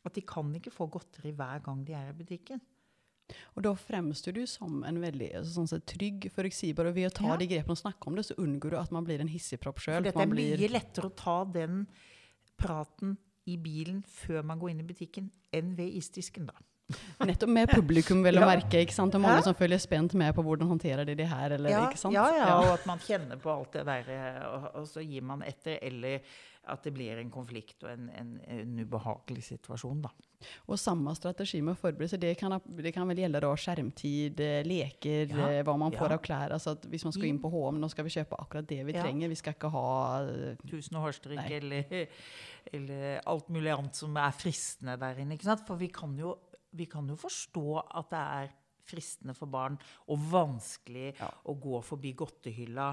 At 0.05 0.15
de 0.15 0.21
kan 0.21 0.47
ikke 0.55 0.71
få 0.71 0.85
godteri 0.87 1.31
hver 1.35 1.59
gang 1.65 1.81
de 1.83 1.91
er 1.93 2.09
i 2.09 2.15
butikken. 2.15 2.61
Og 3.57 3.63
da 3.65 3.73
fremstår 3.75 4.35
du 4.37 4.45
som 4.47 4.83
en 4.87 4.99
veldig 5.01 5.29
altså, 5.35 5.57
sånn 5.57 5.67
sett, 5.67 5.85
trygg, 5.89 6.29
forutsigbar, 6.31 6.87
og 6.87 6.95
ved 6.95 7.09
å 7.09 7.15
ta 7.17 7.27
Ja. 7.27 7.37
de 7.41 7.47
grepene 7.49 7.75
og 7.75 7.81
snakke 7.81 8.07
om 8.07 8.15
det, 8.15 8.23
så 8.25 8.37
unngår 8.39 8.71
du 8.71 8.77
at 8.77 8.91
man 8.91 9.03
blir 9.03 9.19
en 9.19 9.27
hissigpropp 9.27 9.81
sjøl. 9.83 10.03
dette 10.03 10.21
er 10.21 10.31
mye 10.31 10.69
lettere 10.69 11.09
å 11.09 11.15
ta 11.15 11.43
den 11.43 11.87
praten 12.57 13.17
i 13.47 13.57
bilen 13.57 14.03
før 14.03 14.43
man 14.43 14.59
går 14.59 14.71
inn 14.71 14.79
i 14.79 14.87
butikken, 14.87 15.31
enn 15.51 15.75
ved 15.75 15.91
isdisken, 15.91 16.47
da. 16.47 16.53
Nettopp 17.19 17.49
med 17.51 17.69
publikum, 17.73 18.21
vel 18.23 18.37
å 18.39 18.45
Ja. 18.45 18.51
merke. 18.55 18.79
ikke 18.85 18.93
sant? 18.95 19.15
Og 19.15 19.21
mange 19.21 19.41
Hæ? 19.41 19.43
som 19.49 19.55
følger 19.55 19.79
spent 19.83 20.13
med 20.15 20.33
på 20.35 20.43
hvordan 20.45 20.67
håndterer 20.69 21.05
de 21.05 21.15
det 21.15 21.27
her, 21.27 21.51
eller 21.57 21.69
ja, 21.69 21.85
ikke 21.89 21.97
sant? 21.99 22.13
Ja, 22.15 22.27
ja, 22.31 22.59
og 22.61 22.73
at 22.79 22.85
man 22.87 22.99
kjenner 22.99 23.35
på 23.41 23.51
alt 23.51 23.73
det 23.73 23.85
der, 23.85 24.45
og, 24.47 24.69
og 24.75 24.85
så 24.87 25.03
gir 25.03 25.21
man 25.21 25.41
etter. 25.43 25.79
Eller 25.81 26.21
at 26.67 26.83
det 26.83 26.91
blir 26.93 27.15
en 27.17 27.29
konflikt 27.31 27.83
og 27.83 27.91
en, 27.93 28.09
en, 28.19 28.31
en 28.51 28.79
ubehagelig 28.83 29.43
situasjon, 29.43 30.01
da. 30.03 30.09
Og 30.67 30.75
samme 30.77 31.13
strategi 31.15 31.61
med 31.63 31.75
å 31.77 31.79
forberede 31.79 32.09
seg. 32.11 32.19
Det 32.19 32.33
kan, 32.37 32.57
det 32.75 32.91
kan 32.93 33.07
vel 33.07 33.17
gjelde 33.23 33.39
da 33.41 33.51
skjermtid, 33.55 34.39
eh, 34.43 34.63
leker, 34.67 35.31
Ja, 35.31 35.47
eh, 35.47 35.63
hva 35.63 35.77
man 35.79 35.91
får 35.95 36.09
ja. 36.11 36.17
av 36.17 36.21
klær. 36.25 36.51
Altså 36.51 36.71
at 36.75 36.83
hvis 36.91 37.05
man 37.07 37.13
skal 37.15 37.29
inn 37.29 37.39
på 37.39 37.49
HM, 37.51 37.79
nå 37.79 37.89
skal 37.89 38.03
vi 38.03 38.11
kjøpe 38.17 38.35
akkurat 38.39 38.67
det 38.67 38.81
vi 38.85 38.93
Ja. 38.93 39.03
trenger. 39.03 39.29
Vi 39.29 39.35
skal 39.39 39.53
ikke 39.55 39.71
ha 39.71 40.21
eh, 40.27 40.55
Tusen 40.67 40.99
hårstrykk 40.99 41.51
eller, 41.51 42.07
eller 42.73 43.21
alt 43.25 43.47
mulig 43.49 43.71
annet 43.77 43.95
som 43.95 44.15
er 44.17 44.31
fristende 44.35 44.97
der 44.99 45.15
inne. 45.23 45.35
ikke 45.39 45.47
sant? 45.47 45.63
For 45.67 45.75
vi 45.79 45.87
kan 45.87 46.15
jo, 46.19 46.35
vi 46.71 46.85
kan 46.89 47.07
jo 47.09 47.15
forstå 47.15 47.65
at 47.79 48.09
det 48.11 48.23
er 48.41 48.55
fristende 48.87 49.35
for 49.35 49.51
barn 49.51 49.77
og 50.07 50.19
vanskelig 50.31 51.13
Ja. 51.19 51.29
å 51.45 51.53
gå 51.59 51.81
forbi 51.83 52.13
godtehylla 52.13 52.89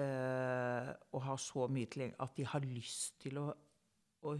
eh, 0.00 0.92
og 1.12 1.22
ha 1.22 1.36
så 1.36 1.68
mye 1.68 1.86
tilgjengelig 1.86 2.20
at 2.20 2.36
de 2.36 2.44
har 2.44 2.60
lyst 2.60 3.18
til 3.20 3.38
å, 3.38 3.50
å 4.22 4.36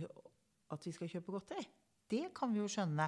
At 0.69 0.83
vi 0.83 0.91
skal 0.91 1.07
kjøpe 1.07 1.31
godteri. 1.31 1.63
Det 2.11 2.33
kan 2.35 2.51
vi 2.51 2.59
jo 2.59 2.67
skjønne. 2.67 3.05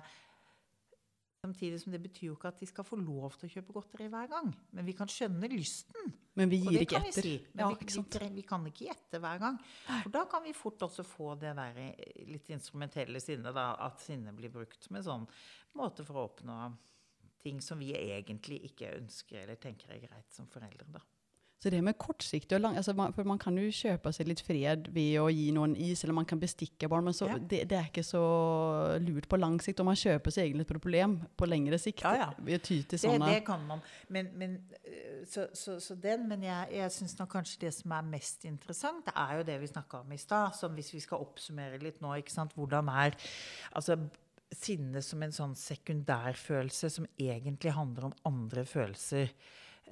Samtidig 1.49 1.81
som 1.81 1.95
det 1.95 2.01
betyr 2.05 2.27
jo 2.29 2.37
ikke 2.37 2.51
at 2.51 2.59
de 2.61 2.67
skal 2.69 2.85
få 2.85 2.99
lov 3.01 3.39
til 3.41 3.49
å 3.49 3.53
kjøpe 3.55 3.75
godteri 3.79 4.09
hver 4.13 4.29
gang. 4.29 4.51
Men 4.77 4.85
vi 4.85 4.95
kan 4.97 5.09
skjønne 5.09 5.49
lysten. 5.49 6.13
Men 6.37 6.53
vi 6.53 6.61
gir 6.61 6.83
ikke 6.83 6.99
kan 6.99 7.07
vi 7.07 7.13
etter. 7.15 7.25
si, 7.25 7.33
men 7.55 7.63
Ja, 7.65 7.69
vi, 7.73 7.87
ikke 7.89 8.21
vi, 8.21 8.29
vi 8.37 8.45
kan 8.47 8.67
ikke 8.69 8.91
gjette 8.91 9.21
hver 9.23 9.41
gang. 9.43 9.57
For 9.89 10.13
da 10.15 10.27
kan 10.31 10.45
vi 10.45 10.53
fort 10.55 10.85
også 10.87 11.07
få 11.09 11.33
det 11.41 11.55
der 11.57 11.81
eh, 11.83 12.21
litt 12.29 12.53
instrumentelle 12.53 13.23
sinnet, 13.25 13.57
da, 13.57 13.73
at 13.89 14.05
sinnet 14.05 14.37
blir 14.37 14.53
brukt 14.53 14.91
en 14.93 15.03
sånn 15.03 15.27
måte 15.79 16.05
for 16.07 16.21
å 16.21 16.29
oppnå 16.29 16.59
ting 17.43 17.63
som 17.65 17.81
vi 17.81 17.95
egentlig 17.97 18.61
ikke 18.69 18.93
ønsker 18.99 19.45
eller 19.47 19.59
tenker 19.63 19.95
er 19.95 20.05
greit 20.05 20.35
som 20.35 20.51
foreldre. 20.53 20.91
da. 20.99 21.03
Så 21.59 21.73
det 21.75 21.81
med 21.83 21.97
kortsiktig 21.99 22.55
og 22.55 22.61
lang, 22.63 22.77
altså 22.79 22.93
man, 22.95 23.13
For 23.17 23.27
man 23.27 23.39
kan 23.43 23.57
jo 23.59 23.67
kjøpe 23.75 24.13
seg 24.15 24.29
litt 24.31 24.43
fred 24.47 24.87
ved 24.95 25.17
å 25.19 25.25
gi 25.33 25.49
noen 25.57 25.75
is, 25.75 26.05
eller 26.05 26.15
man 26.15 26.29
kan 26.29 26.39
bestikke 26.39 26.87
barn, 26.91 27.09
men 27.09 27.17
så, 27.17 27.27
Ja. 27.27 27.39
det, 27.39 27.65
det 27.71 27.79
er 27.79 27.89
ikke 27.91 28.05
så 28.07 28.23
lurt 29.03 29.27
på 29.29 29.41
lang 29.41 29.59
sikt. 29.63 29.81
Og 29.83 29.89
man 29.91 29.99
kjøper 29.99 30.35
seg 30.35 30.47
egentlig 30.47 30.69
et 30.69 30.71
problem 30.71 31.17
på 31.37 31.49
lengre 31.51 31.81
sikt 31.83 32.05
Ja, 32.07 32.15
ja. 32.15 32.59
til 32.63 32.85
Det, 32.87 33.01
sånne 33.03 33.33
det 33.33 33.43
kan 33.49 33.67
man. 33.67 33.83
Men, 34.09 34.31
men, 34.39 34.57
øh, 34.87 35.27
så, 35.27 35.49
så, 35.53 35.81
så 35.83 35.99
den, 35.99 36.29
men 36.29 36.47
jeg, 36.47 36.71
jeg 36.79 36.95
syns 36.95 37.19
kanskje 37.29 37.67
det 37.67 37.75
som 37.75 37.93
er 37.99 38.07
mest 38.07 38.47
interessant, 38.47 39.05
det 39.11 39.17
er 39.17 39.41
jo 39.41 39.51
det 39.51 39.61
vi 39.61 39.73
snakka 39.75 40.05
om 40.05 40.13
i 40.15 40.23
stad. 40.23 40.55
Som 40.55 40.79
hvis 40.79 40.95
vi 40.95 41.03
skal 41.03 41.27
oppsummere 41.27 41.83
litt 41.83 42.01
nå, 42.01 42.15
ikke 42.23 42.33
sant. 42.33 42.55
Hvordan 42.55 42.89
er 42.89 43.19
altså 43.75 43.99
sinne 44.55 45.03
som 45.05 45.23
en 45.23 45.35
sånn 45.35 45.55
sekundærfølelse 45.59 46.89
som 46.93 47.07
egentlig 47.19 47.75
handler 47.77 48.09
om 48.09 48.15
andre 48.31 48.65
følelser 48.65 49.29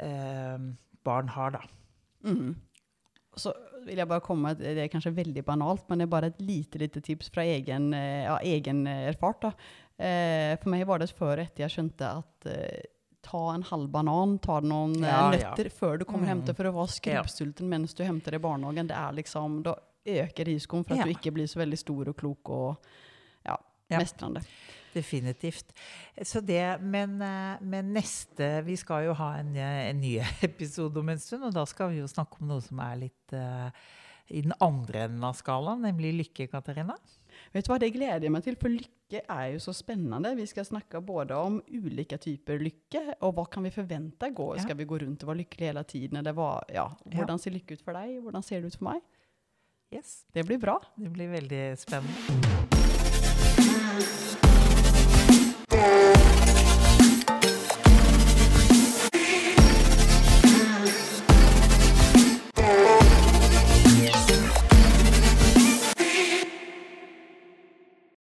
eh, 0.00 0.58
barn 1.06 1.30
har, 1.36 1.54
da. 1.56 1.62
Mm. 2.26 2.54
så 3.36 3.52
vil 3.86 4.00
jeg 4.00 4.08
bare 4.10 4.24
komme 4.24 4.48
med, 4.50 4.58
det 4.64 4.80
er 4.82 4.88
kanskje 4.90 5.12
veldig 5.14 5.42
banalt, 5.46 5.84
men 5.88 6.00
det 6.00 6.06
er 6.08 6.12
bare 6.14 6.30
et 6.32 6.38
lite, 6.42 6.78
lite 6.82 7.02
tips 7.04 7.28
fra 7.30 7.44
egen, 7.46 7.90
eh, 7.94 8.24
ja, 8.26 8.38
egen 8.42 8.80
eh, 8.90 9.04
erfart. 9.12 9.44
Da. 9.44 9.50
Eh, 10.02 10.56
for 10.58 10.72
meg 10.72 10.86
var 10.88 10.98
det 11.04 11.10
før 11.14 11.38
etter 11.44 11.66
jeg 11.66 11.74
skjønte 11.76 12.08
at 12.22 12.48
eh, 12.50 12.88
ta 13.26 13.42
en 13.52 13.62
halv 13.68 13.90
banan, 13.92 14.38
ta 14.42 14.56
noen 14.64 14.96
ja, 15.04 15.26
nøtter 15.34 15.68
ja. 15.70 15.74
før 15.76 16.00
du 16.00 16.04
kommer 16.08 16.26
Mm. 16.26 16.42
hjem 16.46 16.56
for 16.56 16.70
å 16.70 16.74
være 16.80 16.94
skrubbsulten 16.96 17.68
mens 17.70 17.94
du 17.94 18.02
henter 18.06 18.34
i 18.34 18.42
barnehagen. 18.42 18.88
Det 18.90 18.96
er 18.96 19.16
liksom, 19.20 19.60
da 19.66 19.76
øker 20.06 20.46
risikoen 20.50 20.84
for 20.86 20.96
at 20.96 21.06
du 21.06 21.14
ikke 21.14 21.32
blir 21.34 21.46
så 21.50 21.58
veldig 21.62 21.78
stor 21.80 22.10
og 22.12 22.16
klok 22.18 22.50
og 22.54 22.76
ja, 23.46 23.56
Ja. 23.90 23.98
mestrende. 24.00 24.42
Definitivt. 24.96 25.74
Så 26.24 26.40
det, 26.40 26.64
men, 26.80 27.18
eh, 27.22 27.60
men 27.60 27.92
neste 27.92 28.62
Vi 28.64 28.78
skal 28.80 29.04
jo 29.10 29.16
ha 29.18 29.34
en, 29.42 29.52
eh, 29.56 29.90
en 29.90 30.00
ny 30.00 30.16
episode 30.48 31.00
om 31.00 31.12
en 31.12 31.20
stund, 31.20 31.44
og 31.44 31.54
da 31.54 31.66
skal 31.68 31.92
vi 31.92 32.00
jo 32.00 32.10
snakke 32.10 32.40
om 32.40 32.48
noe 32.50 32.64
som 32.64 32.80
er 32.80 33.00
litt 33.04 33.36
uh, 33.36 33.68
i 34.32 34.42
den 34.42 34.54
andre 34.64 35.04
enden 35.06 35.24
av 35.26 35.36
skalaen, 35.38 35.84
nemlig 35.86 36.14
lykke, 36.16 36.48
Katarina. 36.50 36.96
Vet 37.52 37.66
du 37.66 37.70
hva, 37.70 37.78
det 37.78 37.92
gleder 37.94 38.26
jeg 38.26 38.32
meg 38.32 38.44
til, 38.46 38.56
for 38.58 38.72
lykke 38.72 39.20
er 39.22 39.52
jo 39.52 39.60
så 39.62 39.74
spennende. 39.76 40.32
Vi 40.38 40.48
skal 40.50 40.66
snakke 40.66 41.02
både 41.04 41.36
om 41.38 41.60
ulike 41.68 42.18
typer 42.22 42.58
lykke, 42.62 43.04
og 43.20 43.36
hva 43.36 43.46
kan 43.52 43.66
vi 43.68 43.74
forvente? 43.74 44.32
Gå, 44.34 44.48
Ja. 44.56 44.64
Skal 44.64 44.80
vi 44.80 44.88
gå 44.88 44.98
rundt 45.04 45.22
og 45.22 45.30
være 45.30 45.44
lykkelige 45.44 45.72
hele 45.72 45.84
tiden? 45.84 46.22
Eller 46.22 46.34
hva, 46.34 46.56
ja, 46.72 46.88
hvordan 47.04 47.38
ser 47.38 47.54
lykke 47.54 47.76
ut 47.76 47.84
for 47.84 47.92
deg? 48.00 48.18
Hvordan 48.24 48.42
ser 48.42 48.60
det 48.60 48.72
ut 48.72 48.80
for 48.80 48.90
meg? 48.90 49.04
Yes, 49.94 50.24
Det 50.34 50.44
blir 50.44 50.58
bra. 50.58 50.80
det 50.98 51.12
blir 51.12 51.30
veldig 51.30 51.78
spennende. 51.78 52.55